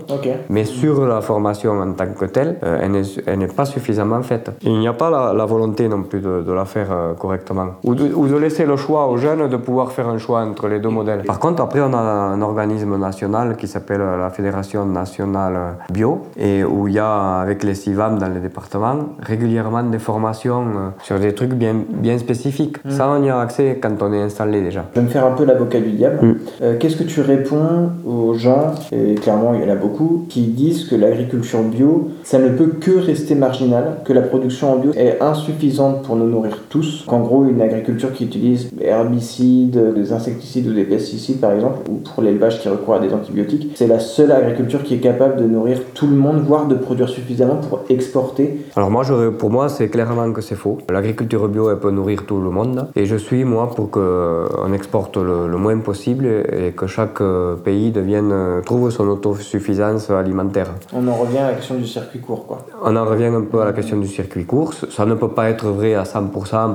[0.50, 4.52] mais sur la formation en tant que telle, euh, elle n'est pas suffisamment faite.
[4.62, 7.68] Il n'y a pas la, la volonté non plus de de, la faire euh, correctement.
[7.84, 10.90] Ou de, laisser le choix aux jeunes de pouvoir faire un choix entre les deux
[10.90, 11.24] modèles.
[11.24, 16.64] Par contre, après, on a un organisme national qui s'appelle la Fédération nationale bio, et
[16.64, 21.20] où il y a, avec les CIVAM dans les départements, régulièrement des formations euh, sur
[21.20, 22.84] des trucs bien, bien spécifiques.
[22.84, 22.92] Mm.
[22.92, 24.86] Ça, on y a accès quand on est installé déjà.
[24.94, 26.26] Je vais me faire un peu l'avocat du diable.
[26.26, 26.36] Mm.
[26.62, 30.42] Euh, qu'est-ce que tu réponds aux gens, et clairement il y en a beaucoup, qui
[30.42, 34.92] disent que l'agriculture bio, ça ne peut que rester marginal, que la production en bio
[34.96, 37.06] est insuffisante pour nous nourrir tous.
[37.08, 41.90] Qu'en gros, une agriculture qui utilise des herbicides, des insecticides ou des pesticides par exemple,
[41.90, 45.38] ou pour l'élevage qui recourt à des antibiotiques, c'est la seule agriculture qui est capable
[45.38, 48.66] de nourrir tout le monde, voire de produire suffisamment pour exporter.
[48.76, 49.04] Alors moi,
[49.38, 50.78] pour moi, c'est clairement que c'est faux.
[50.90, 52.88] L'agriculture bio, elle peut nourrir tout le monde.
[52.96, 57.56] Et je suis, moi, pour qu'on exporte le, le, moins possible et que chaque euh,
[57.56, 60.70] pays devienne, euh, trouve son autosuffisance alimentaire.
[60.94, 62.60] On en revient à la question du circuit court, quoi.
[62.84, 64.74] On en revient un peu à la question du circuit court.
[64.74, 66.15] Ça ne peut pas être vrai à 100%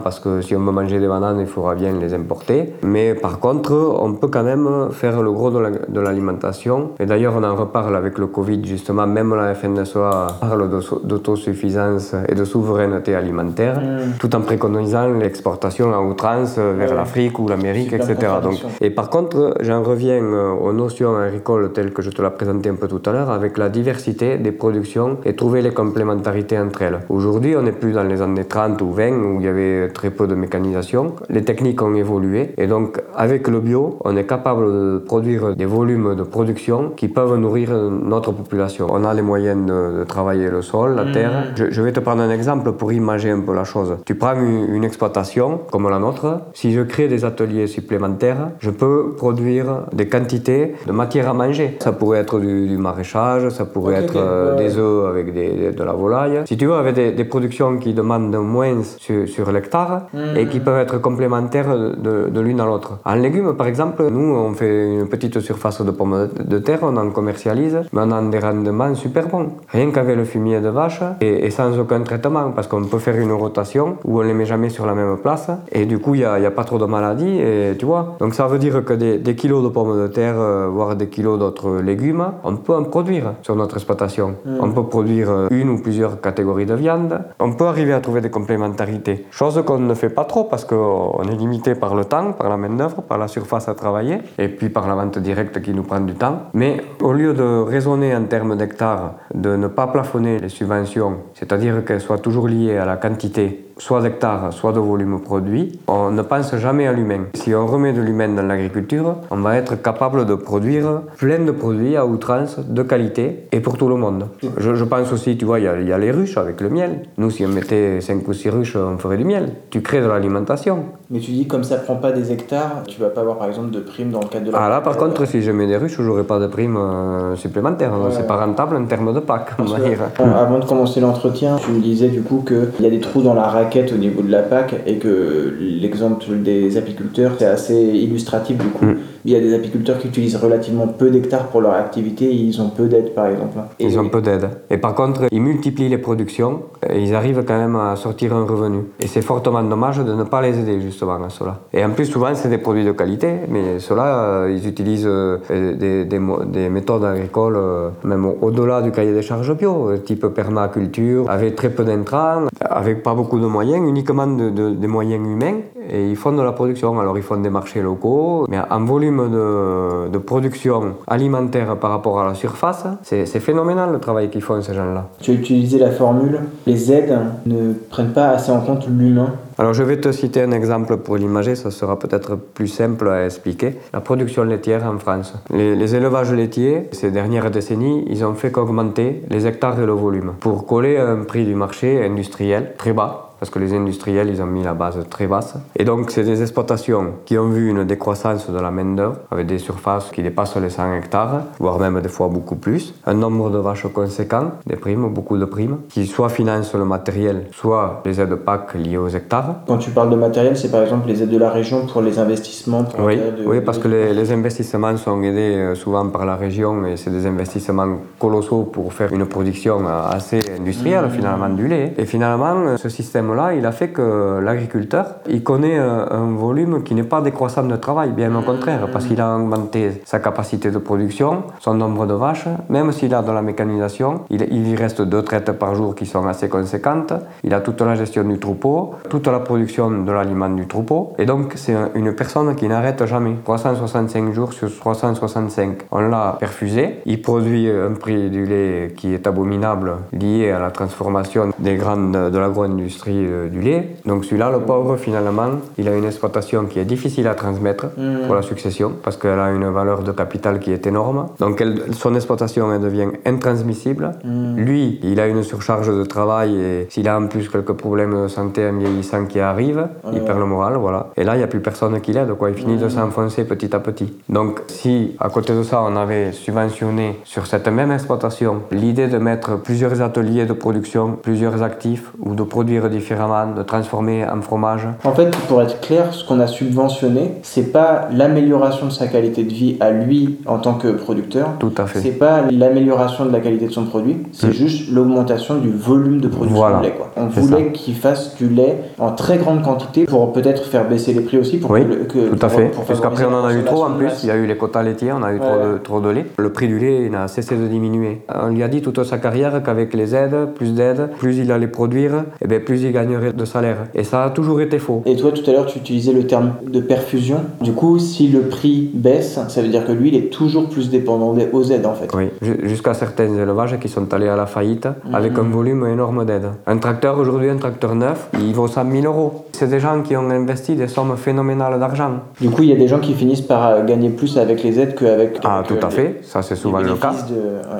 [0.03, 2.75] parce que si on veut manger des bananes, il faudra bien les importer.
[2.83, 6.91] Mais par contre, on peut quand même faire le gros de l'alimentation.
[6.99, 10.69] Et d'ailleurs, on en reparle avec le Covid, justement, même la FNSEA parle
[11.05, 14.19] d'autosuffisance et de souveraineté alimentaire, mm.
[14.19, 18.17] tout en préconisant l'exportation en outrance vers l'Afrique ou l'Amérique, etc.
[18.43, 22.31] Donc, et par contre, j'en reviens euh, aux notions agricoles telles que je te l'ai
[22.31, 26.59] présenté un peu tout à l'heure, avec la diversité des productions et trouver les complémentarités
[26.59, 27.01] entre elles.
[27.09, 30.11] Aujourd'hui, on n'est plus dans les années 30 ou 20 où il y avait très
[30.11, 31.15] peu de mécanisation.
[31.29, 35.67] Les techniques ont évolué et donc avec le bio, on est capable de produire des
[35.67, 38.87] volumes de production qui peuvent nourrir notre population.
[38.91, 41.53] On a les moyens de, travailler le sol, la terre.
[41.59, 41.71] Mhm.
[41.71, 43.97] Je, vais te prendre un exemple pour imaginer un peu la chose.
[44.05, 46.41] Tu prends une, exploitation comme la nôtre.
[46.55, 51.77] Si je crée des ateliers supplémentaires, je peux produire des quantités de matière à manger.
[51.81, 55.93] Ça pourrait être du, maraîchage, ça pourrait être euh, des œufs avec des, de la
[55.93, 56.41] volaille.
[56.47, 60.61] Si tu veux, avec des, des productions qui demandent moins sur, sur l'hectare et qui
[60.61, 62.99] peuvent être complémentaires de, de l'une à l'autre.
[63.05, 66.97] En légumes, par exemple, nous, on fait une petite surface de pommes de terre, on
[66.97, 69.49] en commercialise, mais on a des rendements super bons.
[69.69, 73.33] Rien qu'avec le fumier de vache et, sans aucun traitement, parce qu'on peut faire une
[73.33, 76.25] rotation où on les met jamais sur la même place et du coup, il n'y
[76.25, 78.17] a, a, pas trop de maladies, et tu vois.
[78.21, 81.09] Donc ça veut dire que des, des kilos de pommes de terre, euh, voire des
[81.09, 84.37] kilos d'autres légumes, on peut en produire sur notre exploitation.
[84.45, 84.59] Mm.
[84.61, 87.21] On peut produire une ou plusieurs catégories de viande.
[87.39, 89.00] On peut arriver à trouver des complémentarités.
[89.31, 92.57] Chose qu'on ne fait pas trop parce qu'on est limité par le temps, par la
[92.57, 96.01] main-d'œuvre, par la surface à travailler et puis par la vente directe qui nous prend
[96.01, 96.43] du temps.
[96.55, 101.85] Mais au lieu de raisonner en termes d'hectares, de ne pas plafonner les subventions, c'est-à-dire
[101.87, 106.23] qu'elles soient toujours liées à la quantité soit d'hectares, soit de volume produit, on ne
[106.23, 107.23] pense jamais à l'humain.
[107.35, 111.51] Si on remet de l'humain dans l'agriculture, on va être capable de produire plein de
[111.51, 114.29] produits à outrance, de qualité, et pour tout le monde.
[114.59, 117.03] Je, pense aussi, tu vois, il y, a les ruches avec le miel.
[117.17, 119.53] Nous, si on mettait 5 ou 6 ruches, on ferait du miel.
[119.71, 120.85] Tu crées de l'alimentation.
[121.11, 123.71] Mais tu dis, comme ça prend pas des hectares, tu vas pas avoir par exemple
[123.71, 124.59] de primes dans le cadre de la.
[124.59, 127.93] Ah là, par contre, si je mets des ruches, j'aurai pas de primes euh, supplémentaires.
[128.11, 130.01] C'est pas rentable en termes de PAC, on va dire.
[130.19, 133.35] Avant de commencer l'entretien, tu me disais du coup qu'il y a des trous dans
[133.35, 138.59] la raquette au niveau de la PAC et que l'exemple des apiculteurs, c'est assez illustratif
[138.59, 138.85] du coup.
[138.85, 138.97] Mm.
[139.27, 142.61] Il y a des apiculteurs qui utilisent relativement peu d'hectares pour leur activité et ils
[142.63, 143.59] ont peu d'aide par exemple.
[143.79, 144.49] ils ont peu d'aide.
[144.71, 148.47] Et par contre, ils multiplient les productions et ils arrivent quand même à sortir un
[148.47, 148.79] revenu.
[148.99, 151.61] Et c'est fortement dommage de ne pas les aider justement à cela.
[151.75, 155.39] Et en plus, souvent, c'est des produits de qualité, mais ceux-là, euh, ils utilisent euh,
[155.51, 161.20] des, des, des méthodes agricoles, euh, même au-delà du cahier des charges bio, type permaculture,
[161.29, 166.09] avec très peu d'intrants, avec pas beaucoup de moyens, uniquement de, des moyens humains, et
[166.09, 166.99] ils font de la production.
[167.01, 172.27] Alors, ils font des marchés locaux, mais en volume de, production alimentaire par rapport à
[172.27, 175.09] la surface, c'est phénoménal le travail qu'ils font ces gens-là.
[175.21, 179.35] Tu as utilisé la formule les aides ne prennent pas assez en compte l'humain.
[179.61, 183.27] Alors je vais te citer un exemple pour l'imager, ça sera peut-être plus simple à
[183.27, 183.75] expliquer.
[183.93, 185.35] La production laitière en France.
[185.51, 190.33] Les, élevages laitiers, ces dernières décennies, ils ont fait qu'augmenter les hectares et le volume
[190.41, 194.43] pour coller à un prix du marché industriel très bas parce que les industriels, ils
[194.43, 195.55] ont mis la base très basse.
[195.75, 199.59] Et donc, c'est des exploitations qui ont vu une décroissance de la main-d'œuvre, avec des
[199.59, 202.95] surfaces qui dépassent les 100 hectares, voire même des fois beaucoup plus.
[203.07, 207.47] Un nombre de vaches conséquent, des primes, beaucoup de primes, qui soit financent le matériel,
[207.53, 209.57] soit les aides PAC liées aux hectares.
[209.67, 212.19] Quand tu parles de matériel, c'est par exemple les aides de la région pour les
[212.19, 216.85] investissements Oui, oui parce que les, les, investissements sont aidés euh, souvent par la région
[216.85, 221.11] et c'est des investissements colossaux pour faire une production euh, assez industrielle, mmh.
[221.11, 221.95] finalement, du lait.
[221.97, 226.95] Et finalement, ce système là il a fait que l'agriculteur, il connaît un volume qui
[226.95, 230.79] n'est pas décroissant de travail, bien au contraire, parce qu'il a augmenté sa capacité de
[230.79, 235.03] production, son nombre de vaches, même s'il a de la mécanisation, il, il y reste
[235.03, 237.13] deux traites par jour qui sont assez conséquentes,
[237.45, 241.27] il a toute la gestion du troupeau, toute la production de l'aliment du troupeau, et
[241.27, 243.37] donc c'est une personne qui n'arrête jamais.
[243.45, 245.79] 365 jours sur 365.
[245.91, 250.71] On l'a perfusé, il produit un prix du lait qui est abominable lié à la
[250.71, 253.97] transformation des grandes de l'agro-industrie euh, du lait.
[254.07, 258.27] Donc celui-là, le pauvre, finalement, il a une exploitation qui est difficile à transmettre mm.
[258.27, 261.29] pour la succession parce qu'elle a une valeur de capital qui est énorme.
[261.39, 264.13] Donc son exploitation, elle devient intransmissible.
[264.25, 264.57] Mm.
[264.57, 268.29] Lui, il a une surcharge de travail et s'il a en plus quelques problèmes de
[268.29, 271.09] santé en vieillissant qui arrivent, il perd le moral, voilà.
[271.17, 272.51] Et là, il n'y a plus personne qui l'aide, quoi.
[272.51, 272.91] Il finit de mm.
[272.91, 274.13] s'enfoncer petit à petit.
[274.29, 279.19] Donc si, à côté de ça, on avait subventionné sur cette même exploitation l'idée de
[279.19, 284.87] mettre plusieurs ateliers de production, plusieurs actifs ou de produire différents de transformer en fromage
[285.05, 289.43] En fait, pour être clair, ce qu'on a subventionné, c'est pas l'amélioration de sa qualité
[289.43, 291.49] de vie à lui en tant que producteur.
[291.59, 292.01] Tout à fait.
[292.01, 294.53] C'est pas l'amélioration de la qualité de son produit, c'est mm.
[294.53, 296.93] juste l'augmentation du volume de production de lait.
[296.93, 297.11] Quoi.
[297.17, 301.21] On voulait qu'il fasse du lait en très grande quantité pour peut-être faire baisser les
[301.21, 301.59] prix aussi.
[301.59, 302.71] Pour oui, que, tout à fait.
[302.87, 304.23] Parce qu'après, on en a eu trop en plus.
[304.23, 306.27] Il y a eu les quotas laitiers, on a eu trop, de, trop, de, lait.
[306.39, 308.23] Le prix du lait n'a cessé de diminuer.
[308.33, 311.67] On lui a dit toute sa carrière qu'avec les aides, plus d'aides, plus il allait
[311.67, 313.79] produire, et eh bien plus il de salaire.
[313.95, 315.03] Et ça a toujours été faux.
[315.07, 317.39] Et toi, tout à l'heure, tu utilisais le terme de perfusion.
[317.61, 320.91] Du coup, si le prix baisse, ça veut dire que lui, il est toujours plus
[320.91, 322.11] dépendant des aux aides, en fait.
[322.15, 322.31] Oui,
[322.63, 326.51] jusqu'à certains élevages qui sont allés à la faillite avec un volume énorme d'aides.
[326.67, 329.47] Un tracteur, aujourd'hui, un tracteur neuf, il vaut 100 000 euros.
[329.53, 332.13] C'est des gens qui ont investi des sommes phénoménales d'argent.
[332.41, 334.79] Du coup, il y a des gens qui finissent par euh, gagner plus avec les
[334.79, 335.39] aides qu'avec.
[335.45, 336.21] Ah, tout à fait.
[336.23, 337.13] Ça, c'est souvent le cas.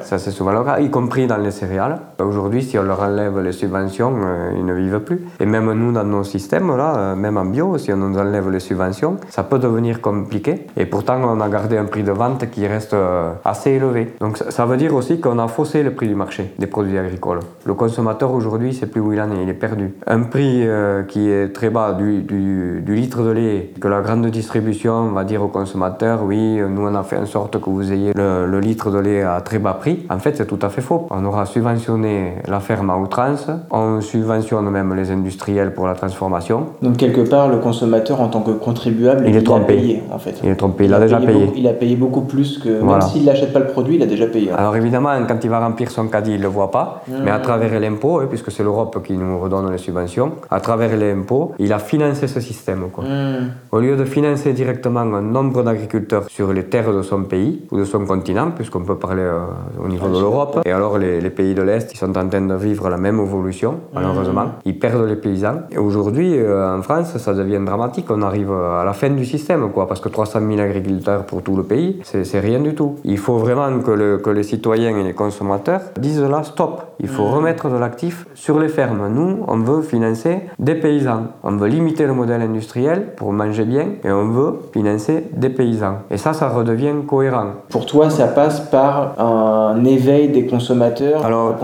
[0.03, 1.99] Ça, c'est souvent le cas, y compris dans les céréales.
[2.19, 5.21] Aujourd'hui, si on leur enlève les subventions, euh, ils ne vivent plus.
[5.41, 8.51] Et même nous, dans nos systèmes, là, euh, même en bio, si on nous enlève
[8.51, 10.67] les subventions, ça peut devenir compliqué.
[10.77, 14.15] Et pourtant, on a gardé un prix de vente qui reste euh, assez élevé.
[14.21, 17.41] Donc ça veut dire aussi qu'on a faussé le prix du marché des produits agricoles.
[17.65, 19.95] Le consommateur aujourd'hui, c'est plus où il en est, il est perdu.
[20.07, 24.27] Un prix euh, qui est très bas du, du, litre de lait, que la grande
[24.27, 28.13] distribution va dire au consommateur, oui, nous on a fait en sorte que vous ayez
[28.15, 30.07] le, le litre de lait à très bas prix.
[30.11, 31.07] En fait, c'est tout à fait faux.
[31.11, 36.67] On aura subventionné la ferme à outrance, on subventionne même les industriels pour la transformation.
[36.83, 39.75] Donc quelque part, le consommateur en tant que contribuable, il, est trompé.
[39.75, 40.41] A payé en fait.
[40.43, 41.51] Il est trompé, il, a, déjà payé.
[41.57, 44.27] il a payé beaucoup plus que même s'il n'achète pas le produit, il a déjà
[44.27, 44.51] payé.
[44.51, 47.13] Alors évidemment, quand il va remplir son caddie, il le voit pas, mmh.
[47.25, 50.97] mais à travers l'impôt, hein, puisque c'est l'Europe qui nous redonne les subventions, à travers
[50.97, 52.89] l'impôt, il a financé ce système.
[52.93, 53.05] Quoi.
[53.05, 53.51] Mmh.
[53.73, 57.79] Au lieu de financer directement un nombre d'agriculteurs sur les terres de son pays ou
[57.79, 59.45] de son continent, puisqu'on peut parler euh,
[59.83, 62.55] au niveau de l'Europe, et alors les, pays de l'Est, ils sont en train de
[62.55, 64.47] vivre la même évolution, malheureusement.
[64.65, 65.61] Ils perdent les paysans.
[65.71, 68.07] Et aujourd'hui, euh, en France, ça devient dramatique.
[68.11, 71.57] On arrive à la fin du système, quoi, parce que 300 000 agriculteurs pour tout
[71.57, 72.97] le pays, c'est rien du tout.
[73.05, 77.09] Il faut vraiment que, le, que, les citoyens et les consommateurs disent là, stop, il
[77.09, 77.35] faut mmh.
[77.35, 79.09] remettre de l'actif sur les fermes.
[79.13, 81.25] Nous, on veut financer des paysans.
[81.43, 85.99] On veut limiter le modèle industriel pour manger bien, et on veut financer des paysans.
[86.11, 87.53] Et ça, ça redevient cohérent.
[87.69, 91.25] Pour toi, ça passe par un éveil des consommateurs?
[91.25, 91.57] Alors,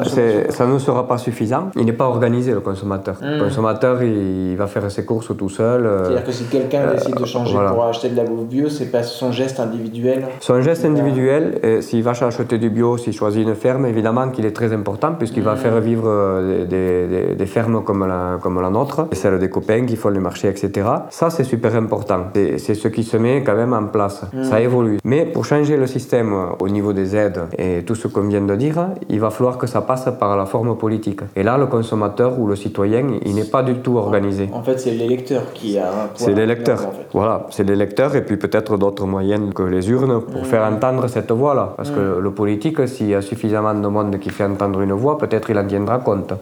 [0.51, 1.71] ça ne sera pas suffisant.
[1.77, 3.06] Il n'est pas organisé, le consommateur.
[3.21, 3.43] Le mmh.
[3.45, 5.87] consommateur, il, va faire ses courses tout seul.
[5.87, 8.69] Euh, C'est-à-dire que si quelqu'un euh, décide de changer pour acheter de la bouffe bio,
[8.69, 13.47] c'est pas son geste individuel Son geste individuel, s'il va acheter du bio, s'il choisit
[13.47, 15.59] une ferme, évidemment qu'il est très important puisqu'il va mmh.
[15.59, 19.97] faire vivre euh, des, des, fermes comme la, comme la nôtre, celles des copains qui
[19.97, 20.89] font le marché, etc.
[21.11, 22.27] Ça, c'est super important.
[22.35, 24.23] C'est ce qui se met quand même en place.
[24.33, 24.45] Mmh.
[24.45, 24.99] Ça évolue.
[25.05, 28.57] Mais pour changer le système au niveau des aides et tout ce qu'on vient de
[28.57, 31.21] dire, il va falloir que ça passe par la forme politique.
[31.35, 34.49] Et là, le consommateur ou le citoyen, il n'est pas du tout organisé.
[34.53, 36.79] En fait, c'est l'électeur qui a un C'est l'électeur.
[37.13, 40.45] Voilà, c'est l'électeur et puis peut-être d'autres moyens que les urnes pour mmh.
[40.45, 41.75] faire entendre cette voix-là.
[41.77, 45.19] Parce que le politique, s'il y a suffisamment de monde qui fait entendre une voix,
[45.19, 46.35] peut-être il en tiendra compte.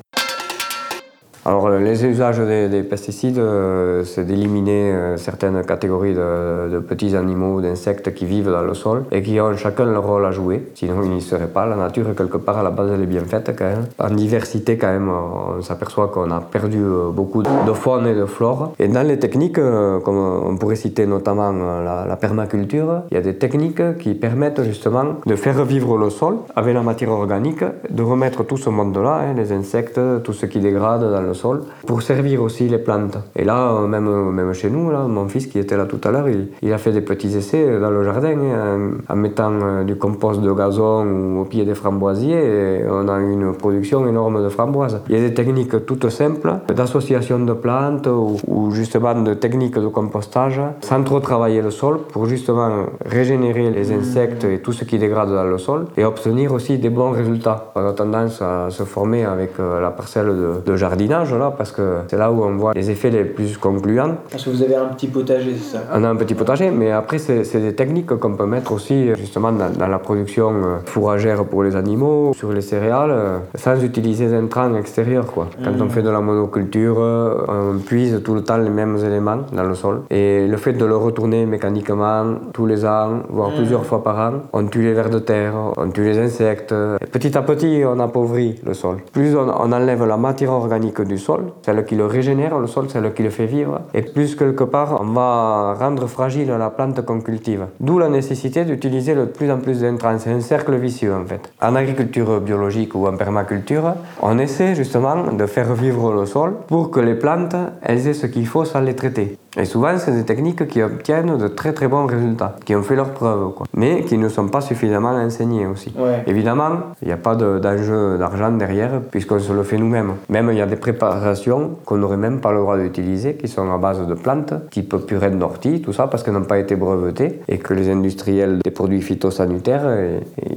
[1.47, 8.15] Alors les usages des, pesticides, euh, c'est d'éliminer euh, certaines catégories de, petits animaux, d'insectes
[8.15, 10.67] qui vivent dans le sol et qui ont chacun leur rôle à jouer.
[10.75, 11.67] Sinon, ils n'y seraient pas.
[11.67, 13.85] La nature, quelque part, à la base, elle est bien faite quand même.
[13.99, 18.25] En diversité, quand même, on s'aperçoit qu'on a perdu euh, beaucoup de faune et de
[18.25, 18.73] flore.
[18.79, 19.61] Et dans les techniques,
[20.05, 25.17] comme on pourrait citer notamment la, permaculture, il y a des techniques qui permettent justement
[25.27, 29.35] de faire vivre le sol avec la matière organique, de remettre tout ce monde-là, hein,
[29.37, 33.19] les insectes, tout ce qui dégrade dans le sol, pour servir aussi les plantes.
[33.37, 36.11] Et là, euh, même, même chez nous, là, mon fils qui était là tout à
[36.11, 36.29] l'heure,
[36.63, 40.41] il, a fait des petits essais dans le jardin hein, en, mettant euh, du compost
[40.41, 45.01] de gazon ou au pied des framboisiers et on a une production énorme de framboises.
[45.09, 49.89] Il y a des techniques toutes simples d'association de plantes ou, justement de techniques de
[49.89, 54.99] compostage sans trop travailler le sol pour justement régénérer les insectes et tout ce qui
[54.99, 57.73] dégrade dans le sol et obtenir aussi des bons résultats.
[57.75, 61.73] On a tendance à se former avec euh, la parcelle de, de jardinage là, parce
[61.73, 64.17] que c'est là où on voit les effets les plus concluants.
[64.31, 65.85] Parce que vous avez un petit potager, c'est ça?
[65.93, 69.53] On a un petit potager, mais après, c'est des techniques qu'on peut mettre aussi justement
[69.53, 74.35] dans, la production euh, fourragère pour les animaux, sur les céréales, euh, sans utiliser des
[74.35, 75.27] intrants extérieurs.
[75.27, 75.49] Quoi.
[75.63, 75.91] Quand on mmh.
[75.91, 79.75] fait de la monoculture, euh, on puise tout le temps les mêmes éléments dans le
[79.75, 80.03] sol.
[80.11, 83.57] Et le fait de le retourner mécaniquement tous les ans, voire mmh.
[83.57, 86.75] plusieurs fois par an, on tue les vers de terre, on tue les insectes.
[87.13, 88.97] petit à petit, on appauvrit le sol.
[89.13, 92.89] Plus on, on enlève la matière organique du sol, celle qui le régénère, le sol,
[92.89, 93.81] celle qui le fait vivre.
[93.95, 97.67] Et plus quelque part, on va rendre fragile la plante qu'on cultive.
[97.81, 100.19] D'où la nécessité d'utiliser de plus en plus d'intrants.
[100.19, 101.53] C'est un cercle vicieux en fait.
[101.61, 106.91] En agriculture biologique ou en permaculture, on essaie justement de faire vivre le sol pour
[106.91, 109.39] que les plantes, elles aient ce qu'il faut sans les traiter.
[109.57, 112.97] Et souvent, c'est des techniques qui obtiennent de très très bons résultats, qui ont fait
[112.97, 113.67] leurs preuves, quoi.
[113.77, 115.95] mais qui ne sont pas suffisamment enseignées aussi.
[116.27, 116.71] Évidemment,
[117.03, 120.15] il n'y a pas d'enjeu d'argent derrière, puisqu'on se le fait nous-mêmes.
[120.29, 123.71] Même il y a des préparations qu'on n'aurait même pas le droit d'utiliser, qui sont
[123.73, 127.41] à base de plantes, type purée d'ortie, tout ça, parce qu'elles n'ont pas été brevetées,
[127.49, 129.87] et que les industriels des produits phytosanitaires,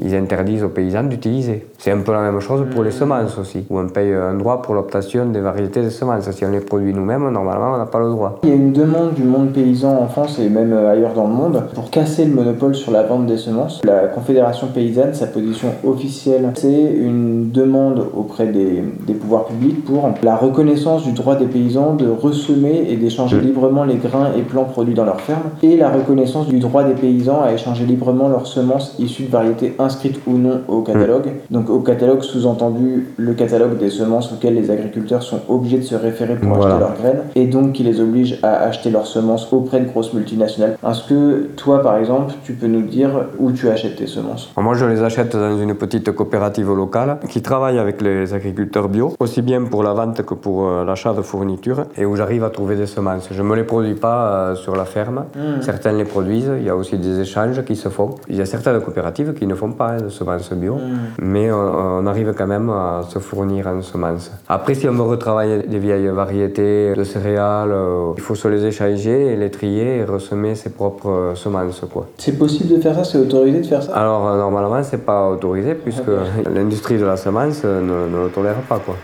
[0.02, 1.68] ils interdisent aux paysans d'utiliser.
[1.78, 2.94] C'est un peu la même chose pour les mmh.
[2.94, 6.30] semences aussi, où on paye un droit pour l'obtention des variétés de semences.
[6.32, 8.40] Si on les produit nous-mêmes, normalement, on n'a pas le droit.
[8.44, 8.72] Il y a une
[9.16, 12.34] du monde paysan en France et même euh, ailleurs dans le monde pour casser le
[12.34, 13.82] monopole sur la vente des semences.
[13.84, 20.10] La Confédération paysanne, sa position officielle, c'est une demande auprès des, des, pouvoirs publics pour
[20.24, 24.64] la reconnaissance du droit des paysans de ressemer et d'échanger librement les grains et plants
[24.64, 28.48] produits dans leurs fermes et la reconnaissance du droit des paysans à échanger librement leurs
[28.48, 31.32] semences issues de variétés inscrites ou non au catalogue.
[31.52, 35.96] Donc au catalogue sous-entendu le catalogue des semences auxquelles les agriculteurs sont obligés de se
[35.96, 39.52] référer pour acheter leurs graines et donc qui les oblige à acheter acheter leurs semences
[39.52, 40.78] auprès de grosses multinationales.
[40.88, 43.10] Est-ce que toi, par exemple, tu peux nous dire
[43.40, 44.52] où tu achètes tes semences?
[44.58, 49.14] Moi, je les achète dans une petite coopérative locale qui travaille avec les agriculteurs bio,
[49.20, 52.50] aussi bien pour la vente que pour euh, l'achat de fournitures, et où j'arrive à
[52.50, 53.30] trouver des semences.
[53.32, 55.26] Je ne me les produis pas euh, sur la ferme.
[55.36, 55.62] Hmm.
[55.62, 56.52] Certains les produisent.
[56.60, 58.12] Il y a aussi des échanges qui se font.
[58.30, 61.22] Il y a certaines coopératives qui ne font pas hein, de semences bio, hmm.
[61.22, 64.32] mais on, arrive quand même à se fournir en semences.
[64.48, 68.66] Après, si on veut retravailler des vieilles variétés de céréales, euh, il faut se les
[68.68, 71.82] échanger, les trier et ressemer ses propres euh, semences.
[71.92, 72.08] Quoi.
[72.18, 73.96] C'est possible de faire ça C'est autorisé de faire ça?
[73.96, 76.12] Alors euh, normalement c'est pas autorisé puisque
[76.54, 78.80] l'industrie de la semence ne, ne, le tolère pas.
[78.80, 78.96] Quoi.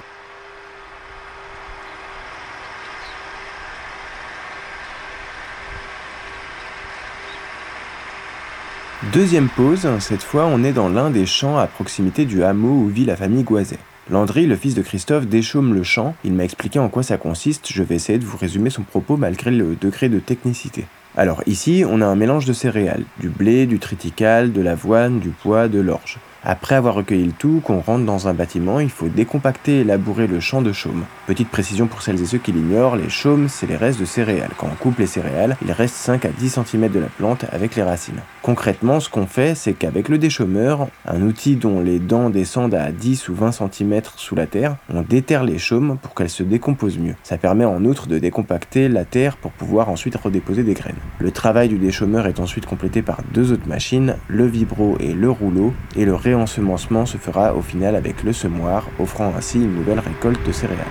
[9.12, 12.88] Deuxième pause, cette fois on est dans l'un des champs à proximité du hameau où
[12.88, 13.78] vit la famille Goiset.
[14.10, 16.14] Landry, le fils de Christophe, déchaume le champ.
[16.26, 17.72] Il m'a expliqué en quoi ça consiste.
[17.72, 20.86] Je vais essayer de vous résumer son propos malgré le degré de technicité.
[21.16, 25.30] Alors ici, on a un mélange de céréales, du blé, du triticale, de l'avoine, du
[25.30, 26.20] pois, de l'orge.
[26.46, 30.28] Après avoir recueilli le tout, qu'on rentre dans un bâtiment, il faut décompacter et labourer
[30.28, 31.06] le champ de chaume.
[31.26, 34.52] Petite précision pour celles et ceux qui l'ignorent, les chaumes, c'est les restes de céréales.
[34.58, 37.78] Quand on coupe les céréales, il reste 5 à 10 cm de la plante avec
[37.78, 38.20] les racines.
[38.42, 42.92] Concrètement, ce qu'on fait, c'est qu'avec le déchaumeur, un outil dont les dents descendent à
[42.92, 47.00] 10 ou 20 cm sous la terre, on déterre les chaumes pour qu'elles se décomposent
[47.00, 47.16] mieux.
[47.24, 50.98] Ça permet en outre de décompacter la terre pour pouvoir ensuite redéposer des graines.
[51.20, 55.32] Le travail du déchaumeur est ensuite complété par deux autres machines, le vibro et le
[55.32, 60.00] rouleau, et le réensemencement se fera au final avec le semoir, offrant ainsi une nouvelle
[60.00, 60.86] récolte de céréales.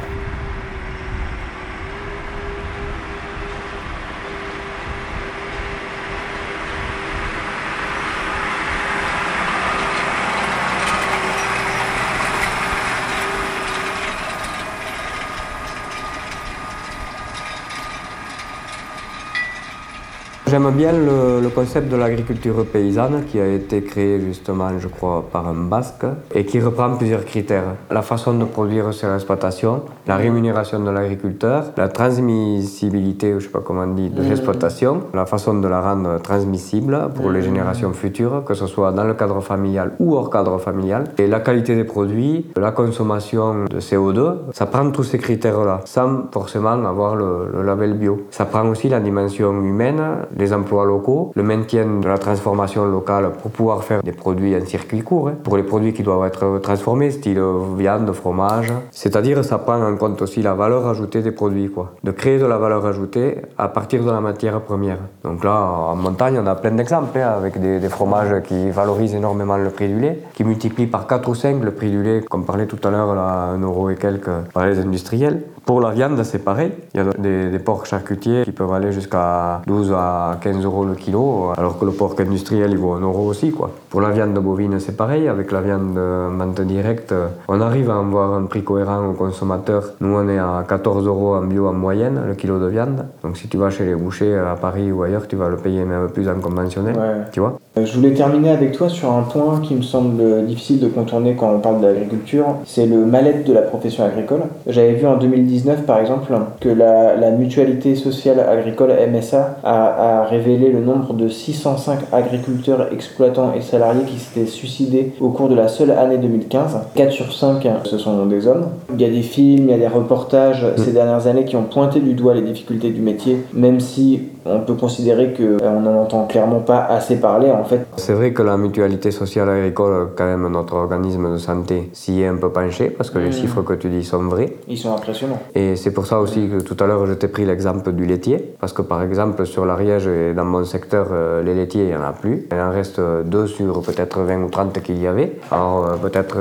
[20.53, 25.49] J'aime bien le, concept de l'agriculture paysanne qui a été créé justement, je crois, par
[25.49, 27.77] un Basque et qui reprend plusieurs critères.
[27.91, 33.49] La façon de produire sur l'exploitation, la rémunération de l'agriculteur, la transmissibilité, je ne sais
[33.49, 37.95] pas comment on dit, de l'exploitation, la façon de la rendre transmissible pour les générations
[37.95, 41.77] futures, que ce soit dans le cadre familial ou hors cadre familial, et la qualité
[41.77, 44.53] des produits, la consommation de CO2.
[44.53, 48.27] Ça prend tous ces critères-là, sans forcément avoir le, le label bio.
[48.31, 50.03] Ça prend aussi la dimension humaine,
[50.43, 54.65] les emplois locaux, le maintien de la transformation locale pour pouvoir faire des produits en
[54.67, 57.41] circuit court, hein, pour les produits qui doivent être transformés, style
[57.77, 58.73] viande, fromage.
[58.91, 61.93] C'est-à-dire ça prend en compte aussi la valeur ajoutée des produits, quoi.
[62.03, 64.99] De créer de la valeur ajoutée à partir de la matière première.
[65.25, 65.57] Donc là,
[65.93, 69.89] en montagne, on a plein d'exemples, hein, avec des, fromages qui valorisent énormément le prix
[69.89, 72.83] du lait, qui multiplient par 4 ou 5 le prix du lait, comme parlait tout
[72.85, 75.43] à l'heure, là, 1 euro et quelques par les industriels.
[75.65, 76.73] Pour la viande, c'est pareil.
[76.95, 80.95] Il y a des porcs charcutiers qui peuvent aller jusqu'à 12 à 15 euros le
[80.95, 83.51] kilo, alors que le porc industriel, il vaut 1 euro aussi.
[83.51, 83.71] Quoi.
[83.91, 85.29] Pour la viande bovine, c'est pareil.
[85.29, 87.15] Avec la viande vente directe,
[87.49, 89.85] on arrive à avoir un prix cohérent au consommateur.
[90.01, 93.07] Nous, on est à 14 euros en bio en moyenne, le kilo de viande.
[93.23, 95.85] Donc si tu vas chez les bouchers à Paris ou ailleurs, tu vas le payer
[95.85, 96.97] même plus en conventionnel.
[96.97, 97.25] Ouais.
[97.33, 100.89] Tu vois Je voulais terminer avec toi sur un point qui me semble difficile de
[100.89, 102.57] contourner quand on parle de l'agriculture.
[102.67, 104.43] C'est le mal-être de la profession agricole.
[104.67, 110.25] J'avais vu en 2010 par exemple, que la, la mutualité sociale agricole MSA a, a,
[110.25, 115.55] révélé le nombre de 605 agriculteurs, exploitants et salariés qui s'étaient suicidés au cours de
[115.55, 116.79] la seule année 2015.
[116.95, 118.69] 4 sur 5, hein, ce sont des hommes.
[118.95, 120.83] Il y a des films, il y a des reportages mm.
[120.83, 124.61] ces dernières années qui ont pointé du doigt les difficultés du métier, même si on
[124.61, 127.87] peut considérer qu'on euh, n'en entend clairement pas assez parler en fait.
[127.97, 132.27] C'est vrai que la mutualité sociale agricole, quand même notre organisme de santé, s'y est
[132.27, 133.25] un peu penché parce que mmh.
[133.25, 134.53] les chiffres que tu dis sont vrais.
[134.69, 135.41] Ils sont impressionnants.
[135.55, 138.55] Et c'est pour ça aussi que tout à l'heure je t'ai pris l'exemple du laitier
[138.61, 141.97] parce que par exemple sur l'Ariège et dans mon secteur, euh, les laitiers, il n'y
[141.97, 142.49] en a plus.
[142.51, 145.33] Il en reste deux sur peut-être 20 ou 30 qu'il y avait.
[145.51, 146.39] Alors euh, peut-être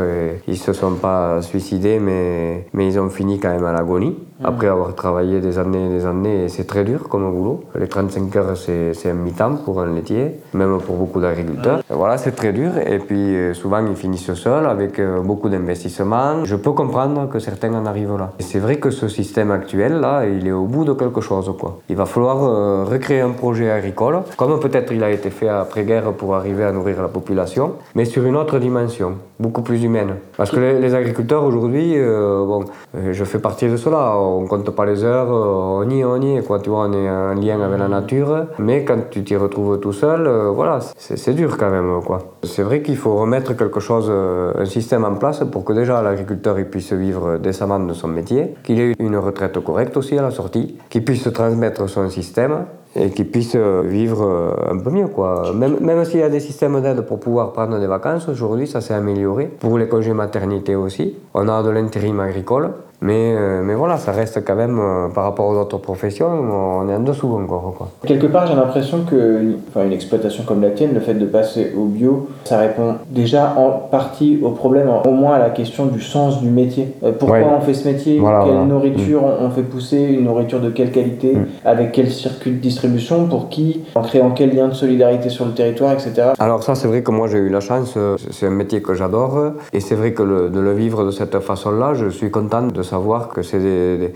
[0.47, 4.30] ils se sont pas suicidés mais, mais ils ont fini quand même à l'agonie mmh.
[4.43, 7.63] Après avoir travaillé des années et des années c'est très dur comme boulot.
[7.79, 11.81] Les 35 heures, c'est un mi-temps pour un laitier, même pour beaucoup d'agriculteurs.
[11.89, 12.71] Voilà, c'est très dur.
[12.85, 16.45] Et puis, euh, souvent, ils finissent seuls avec euh, beaucoup d'investissements.
[16.45, 18.31] Je peux comprendre que certains en arrivent là.
[18.39, 21.51] Et c'est vrai que ce système actuel, là, il est au bout de quelque chose,
[21.59, 21.79] quoi.
[21.89, 26.11] Il va falloir euh, recréer un projet agricole, comme peut-être il a été fait après-guerre
[26.13, 30.15] pour arriver à nourrir la population, mais sur une autre dimension, beaucoup plus humaine.
[30.37, 32.65] Parce que les, les agriculteurs, aujourd'hui, bon,
[33.11, 34.15] je fais partie de cela.
[34.37, 36.41] On compte pas les heures, on y est, on y est.
[36.63, 39.93] Tu vois, on est en lien avec la nature, mais quand tu t'y retrouves tout
[39.93, 42.19] seul, euh, voilà, c'est dur quand même, quoi.
[42.43, 46.01] C'est vrai qu'il faut remettre quelque chose, euh, un système en place pour que déjà
[46.01, 50.31] l'agriculteur puisse vivre décemment de son métier, qu'il ait une retraite correcte aussi à la
[50.31, 52.65] sortie, qu'il puisse transmettre son système
[52.95, 54.21] et qu'il puisse vivre
[54.69, 55.07] un peu mieux.
[55.07, 55.53] Quoi.
[55.53, 58.81] Même, même s'il y a des systèmes d'aide pour pouvoir prendre des vacances, aujourd'hui ça
[58.81, 59.45] s'est amélioré.
[59.45, 62.71] Pour les congés maternité aussi, on a de l'intérim agricole.
[63.03, 66.87] Mais, euh, mais voilà, ça reste quand même, euh, par rapport aux autres professions, on
[66.87, 67.73] est en dessous encore.
[67.75, 67.89] Quoi.
[68.05, 71.73] Quelque part, j'ai l'impression que enfin, une exploitation comme la tienne, le fait de passer
[71.75, 75.99] au bio, ça répond déjà en partie au problème, au moins à la question du
[75.99, 76.93] sens du métier.
[77.03, 77.45] Euh, pourquoi ouais.
[77.57, 78.19] on fait ce métier?
[78.19, 78.67] Voilà, Quelle voilà.
[78.67, 79.45] nourriture mmh.
[79.45, 79.97] on fait pousser?
[79.97, 81.35] Une nourriture de quelle qualité?
[81.35, 81.45] Mmh.
[81.65, 83.25] Avec quel circuit de distribution?
[83.25, 83.81] Pour qui?
[83.95, 86.33] En créant quel lien de solidarité sur le territoire, etc.
[86.37, 87.97] Alors ça, c'est vrai que moi, j'ai eu la chance.
[88.29, 89.53] C'est un métier que j'adore.
[89.73, 92.83] Et c'est vrai que le, de le vivre de cette façon-là, je suis content de
[92.91, 93.61] savoir que c'est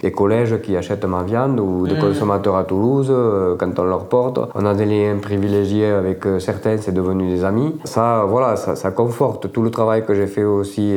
[0.03, 2.07] des, collèges qui achètent ma viande ou des mmh.
[2.07, 4.37] consommateurs à Toulouse euh, quand on leur porte.
[4.59, 7.71] On a des liens privilégiés avec euh, certains, c'est devenu des amis.
[7.85, 10.87] Ça, voilà, ça, conforte tout le travail que j'ai fait aussi.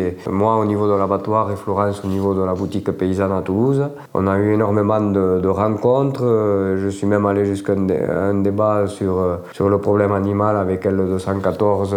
[0.43, 3.83] moi, au niveau de l'abattoir et Florence au niveau de la boutique paysanne à Toulouse,
[4.15, 6.27] on a eu énormément de, rencontres.
[6.83, 7.75] Je suis même allé jusqu'à
[8.33, 9.15] un, débat sur,
[9.57, 11.95] sur le problème animal avec L214,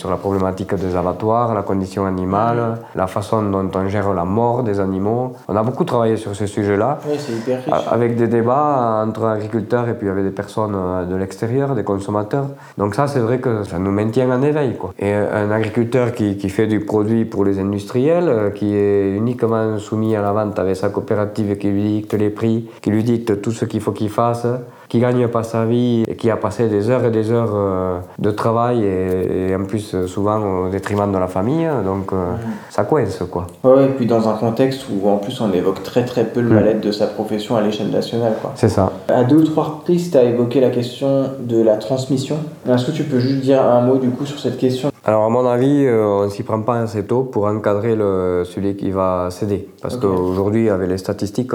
[0.00, 2.98] sur la problématique des abattoirs, la condition animale, mmh.
[3.02, 5.23] la façon dont on gère la mort des animaux.
[5.48, 6.98] On a beaucoup travaillé sur ce sujet-là.
[7.06, 7.86] Oui, c'est hyper riche.
[7.90, 12.46] Avec des débats entre agriculteurs et puis avec des personnes euh, de l'extérieur, des consommateurs.
[12.78, 14.76] Donc ça, c'est vrai que ça nous maintient en éveil.
[14.76, 14.92] Quoi.
[14.98, 19.78] Et un agriculteur qui, qui fait du produit pour les industriels, euh, qui est uniquement
[19.78, 23.40] soumis à la vente avec sa coopérative qui lui dicte les prix, qui lui dicte
[23.42, 24.46] tout ce qu'il faut qu'il fasse,
[24.94, 27.98] qui gagne pas sa vie et qui a passé des heures et des heures euh,
[28.20, 32.34] de travail et, en plus euh, souvent au détriment de la famille, donc euh,
[32.70, 33.48] ça coince quoi.
[33.64, 36.48] Ouais, et puis dans un contexte où en plus on évoque très très peu le
[36.48, 36.54] mm.
[36.54, 38.52] mal-être de sa profession à l'échelle nationale quoi.
[38.54, 38.92] C'est ça.
[39.08, 42.36] À deux ou trois reprises, tu as évoqué la question de la transmission.
[42.68, 44.93] Est-ce que tu peux juste dire un mot du coup sur cette question?
[45.06, 48.74] Alors à mon avis, on ne s'y prend pas assez tôt pour encadrer le, celui
[48.76, 49.68] qui va céder.
[49.82, 51.52] Parce qu'aujourd'hui, avec les statistiques,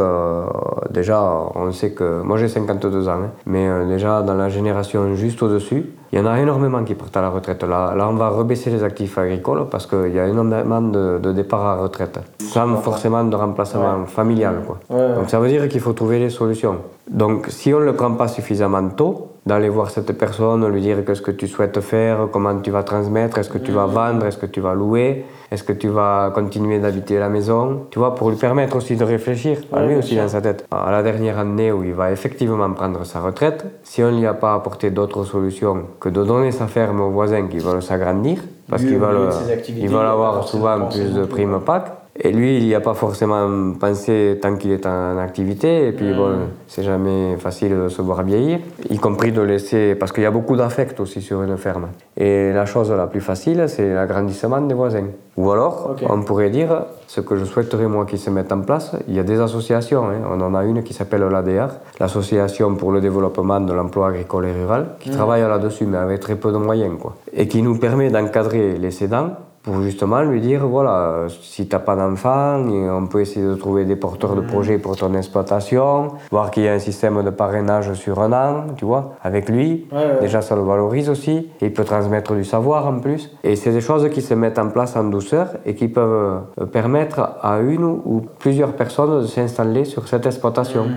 [0.91, 1.23] déjà,
[1.55, 2.21] on sait que...
[2.21, 6.21] Moi j'ai 52 ans, hein, mais euh, déjà dans la génération juste au-dessus, il y
[6.21, 7.63] en a énormément qui partent à la retraite.
[7.63, 11.31] Là, là on va rebaisser les actifs agricoles parce qu'il y a énormément de, de
[11.31, 14.63] départs à la retraite, sans forcément de remplacement familial.
[14.65, 14.77] Quoi.
[15.15, 16.77] Donc ça veut dire qu'il faut trouver des solutions.
[17.09, 21.03] Donc si on ne le prend pas suffisamment tôt, d'aller voir cette personne, lui dire
[21.05, 24.37] qu'est-ce que tu souhaites faire, comment tu vas transmettre, est-ce que tu vas vendre, est-ce
[24.37, 28.29] que tu vas louer, est-ce que tu vas continuer d'habiter la maison, tu vois, pour
[28.29, 30.65] lui permettre aussi de réfléchir, à lui aussi dans sa tête.
[30.71, 34.27] À la dernière année où il va effectivement prendre sa retraite, si on ne lui
[34.27, 38.37] a pas apporté d'autres solutions que de donner sa ferme aux voisins qui veulent s'agrandir,
[38.69, 39.29] parce qu'ils veulent,
[39.67, 43.73] ils veulent avoir souvent plus de primes PAC, et lui, il n'y a pas forcément
[43.79, 45.87] pensé tant qu'il est en activité.
[45.87, 49.95] Et puis, bon, c'est jamais facile de se voir vieillir, y compris de laisser.
[49.95, 51.87] Parce qu'il y a beaucoup d'affect aussi sur une ferme.
[52.17, 55.07] Et la chose la plus facile, c'est l'agrandissement des voisins.
[55.37, 58.97] Ou alors, on pourrait dire, ce que je souhaiterais moi qu'il se mette en place,
[59.07, 60.09] il y a des associations.
[60.09, 60.21] Hein.
[60.29, 61.69] On en a une qui s'appelle l'ADR,
[62.01, 65.13] l'Association pour le développement de l'emploi agricole et rural, qui mmh.
[65.13, 66.97] travaille là-dessus, mais avec très peu de moyens.
[66.99, 67.15] Quoi.
[67.31, 69.29] Et qui nous permet d'encadrer les cédants
[69.63, 73.85] pour justement lui dire voilà, si tu n'as pas d'enfant, on peut essayer de trouver
[73.85, 74.47] des porteurs de mm.
[74.47, 78.65] projets pour ton exploitation, voir qu'il y a un système de parrainage sur un an,
[78.77, 79.87] tu vois, avec lui.
[80.21, 81.49] Déjà, ça le valorise aussi.
[81.61, 83.31] Et il peut transmettre du savoir en plus.
[83.43, 86.65] Et c'est des choses qui se mettent en place en douceur et qui peuvent euh,
[86.65, 90.85] permettre à une ou plusieurs personnes de s'installer sur cette exploitation.
[90.85, 90.95] Mm.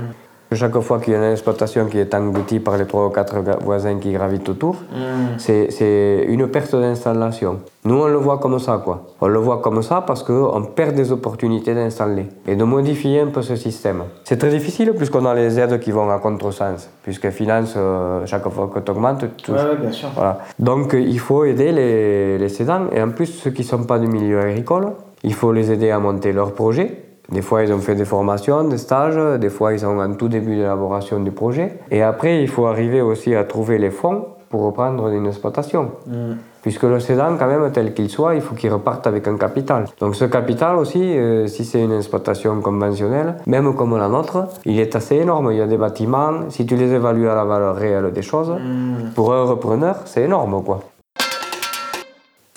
[0.55, 3.37] Chaque fois qu'il y a une exploitation qui est engloutie par les trois ou quatre
[3.63, 5.39] voisins qui gravitent autour, mm.
[5.39, 7.61] c'est une perte d'installation.
[7.85, 9.07] Nous, on le voit comme ça, quoi.
[9.21, 13.27] On le voit comme ça parce qu'on perd des opportunités d'installer et de modifier un
[13.27, 14.05] peu ce système.
[14.25, 18.49] C'est très difficile puisqu'on a les aides qui vont à contresens, puisque finance, euh, chaque
[18.49, 20.11] fois que tu augmentes, tu ouais, bien sûr.
[20.15, 20.39] Voilà.
[20.59, 23.99] Donc, il faut aider les, les cédants et en plus, ceux qui ne sont pas
[23.99, 24.93] du milieu agricole,
[25.25, 28.65] il faut les aider à monter leur projet des fois, ils ont fait des formations,
[28.65, 31.79] des stages, des fois, ils sont en tout début d'élaboration du projet.
[31.91, 35.93] Et après, il faut arriver aussi à trouver les fonds pour reprendre une exploitation.
[36.07, 36.35] Mm.
[36.61, 39.87] Puisque le cédant, quand même, tel qu'il soit, il faut qu'il reparte avec un capital.
[39.99, 44.79] Donc ce capital aussi, euh, si c'est une exploitation conventionnelle, même comme la nôtre, il
[44.79, 45.51] est assez énorme.
[45.51, 48.51] Il y a des bâtiments, si tu les évalues à la valeur réelle des choses,
[48.51, 49.15] mm.
[49.15, 50.81] pour un repreneur, c'est énorme, quoi.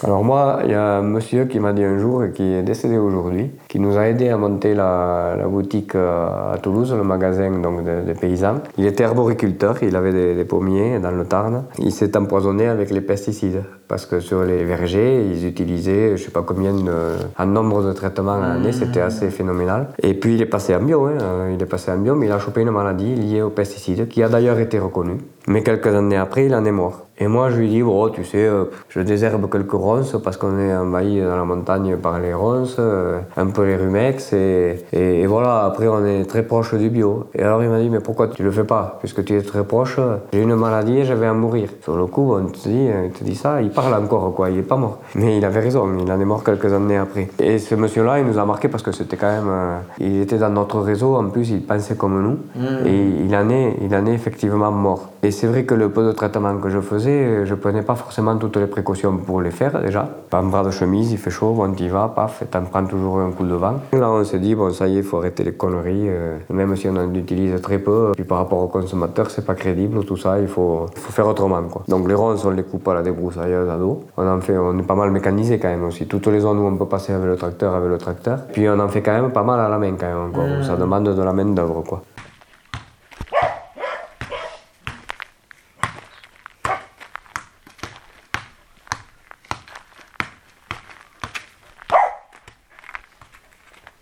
[0.06, 2.62] Alors moi, il y a un monsieur qui m'a dit un jour, et qui est
[2.62, 7.50] décédé aujourd'hui, qui nous a aidé à monter la, boutique euh, à Toulouse, le magasin
[7.50, 8.62] donc des paysans.
[8.78, 11.64] Il était arboriculteur, il avait des, pommiers dans le Tarn.
[11.80, 16.32] Il s'est empoisonné avec les pesticides parce que sur les vergers, ils utilisaient, je sais
[16.32, 16.92] pas combien, de,
[17.40, 19.88] un nombre de traitements à l'année, c'était assez phénoménal.
[20.04, 22.32] Et puis il est passé en bio, hein, il est passé en bio, mais il
[22.32, 25.18] a chopé une maladie liée aux pesticides qui a d'ailleurs été reconnue.
[25.48, 27.06] Mais quelques années après, il en est mort.
[27.18, 30.60] Et moi, je lui dis, bon, tu sais, euh, je désherbe quelques ronces parce qu'on
[30.60, 35.26] est envahi dans la montagne par les ronces, euh, un peu les rumex, et, et,
[35.26, 37.28] voilà, après, on est très proche du bio.
[37.34, 38.98] Et alors, il m'a dit, mais pourquoi tu le fais pas?
[39.00, 39.98] Puisque tu es très proche,
[40.34, 41.70] j'ai une maladie et je vais en mourir.
[41.84, 44.58] Sur le coup, on te dit, il te dit ça, il parle encore, quoi, il
[44.60, 45.00] est pas mort.
[45.16, 47.30] Mais il avait raison, il en est mort quelques années après.
[47.40, 49.48] Et ce monsieur-là, il nous a marqué parce que c'était quand même.
[49.48, 52.88] Euh, il était dans notre réseau, en plus, il pensait comme nous, mm.
[52.88, 55.12] et il en, est, il en est effectivement mort.
[55.24, 58.36] Et c'est vrai que le peu de traitement que je faisais, je prenais pas forcément
[58.38, 60.08] toutes les précautions pour les faire déjà.
[60.30, 63.20] Pas un bras de chemise, il fait chaud, bon, t'y vas, paf, t'en prends toujours
[63.20, 63.76] un coup de vent.
[63.94, 66.10] Là, on s'est dit, bon, ça y est, il faut arrêter les conneries.
[66.10, 69.56] Euh, même si on en utilise très peu, puis par rapport aux consommateurs, c'est pas
[69.56, 71.84] crédible, tout ça, il faut, faut faire autrement, quoi.
[71.88, 74.04] Donc les ronces, on les coupe à la débroussailleuse à dos.
[74.18, 76.08] On en fait, on est pas mal mécanisé quand même aussi.
[76.08, 78.40] Toutes les zones où on peut passer avec le tracteur, avec le tracteur.
[78.54, 80.48] Puis on en fait quand même pas mal à la main quand même encore.
[80.48, 80.64] Mmh.
[80.64, 82.02] Ça demande de la main d'œuvre, quoi.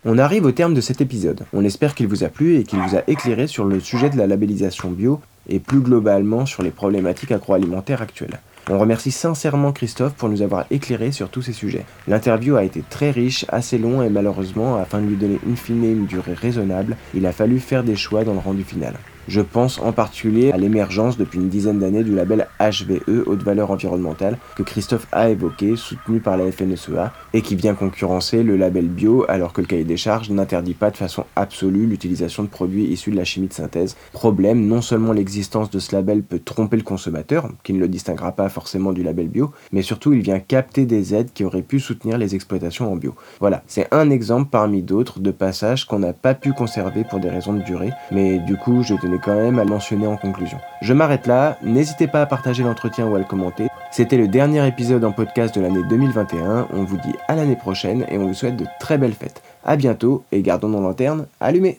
[0.06, 1.46] On arrive au terme de cet épisode.
[1.54, 4.18] On espère qu'il vous a plu et qu'il vous a éclairé sur le sujet de
[4.18, 8.38] la labellisation bio et plus globalement sur les problématiques agroalimentaires actuelles.
[8.68, 11.86] On remercie sincèrement Christophe pour nous avoir éclairé sur tous ces sujets.
[12.06, 15.84] L'interview a été très riche, assez long et malheureusement, afin de lui donner une fine
[15.84, 18.94] une durée raisonnable, il a fallu faire des choix dans le rendu final.
[19.26, 23.70] Je pense en particulier à l'émergence depuis une dizaine d'années du label HVE, haute valeur
[23.70, 28.88] environnementale, que Christophe a évoqué, soutenu par la FNSEA, et qui vient concurrencer le label
[28.88, 32.84] bio alors que le cahier des charges n'interdit pas de façon absolue l'utilisation de produits
[32.84, 33.96] issus de la chimie de synthèse.
[34.12, 38.32] Problème, non seulement l'existence de ce label peut tromper le consommateur, qui ne le distinguera
[38.32, 41.80] pas forcément du label bio, mais surtout il vient capter des aides qui auraient pu
[41.80, 43.14] soutenir les exploitations en bio.
[43.40, 47.30] Voilà, c'est un exemple parmi d'autres de passages qu'on n'a pas pu conserver pour des
[47.30, 50.58] raisons de durée, mais du coup je quand même à mentionner en conclusion.
[50.80, 53.68] Je m'arrête là, n'hésitez pas à partager l'entretien ou à le commenter.
[53.90, 58.04] C'était le dernier épisode en podcast de l'année 2021, on vous dit à l'année prochaine
[58.10, 59.42] et on vous souhaite de très belles fêtes.
[59.64, 61.78] A bientôt et gardons nos lanternes allumées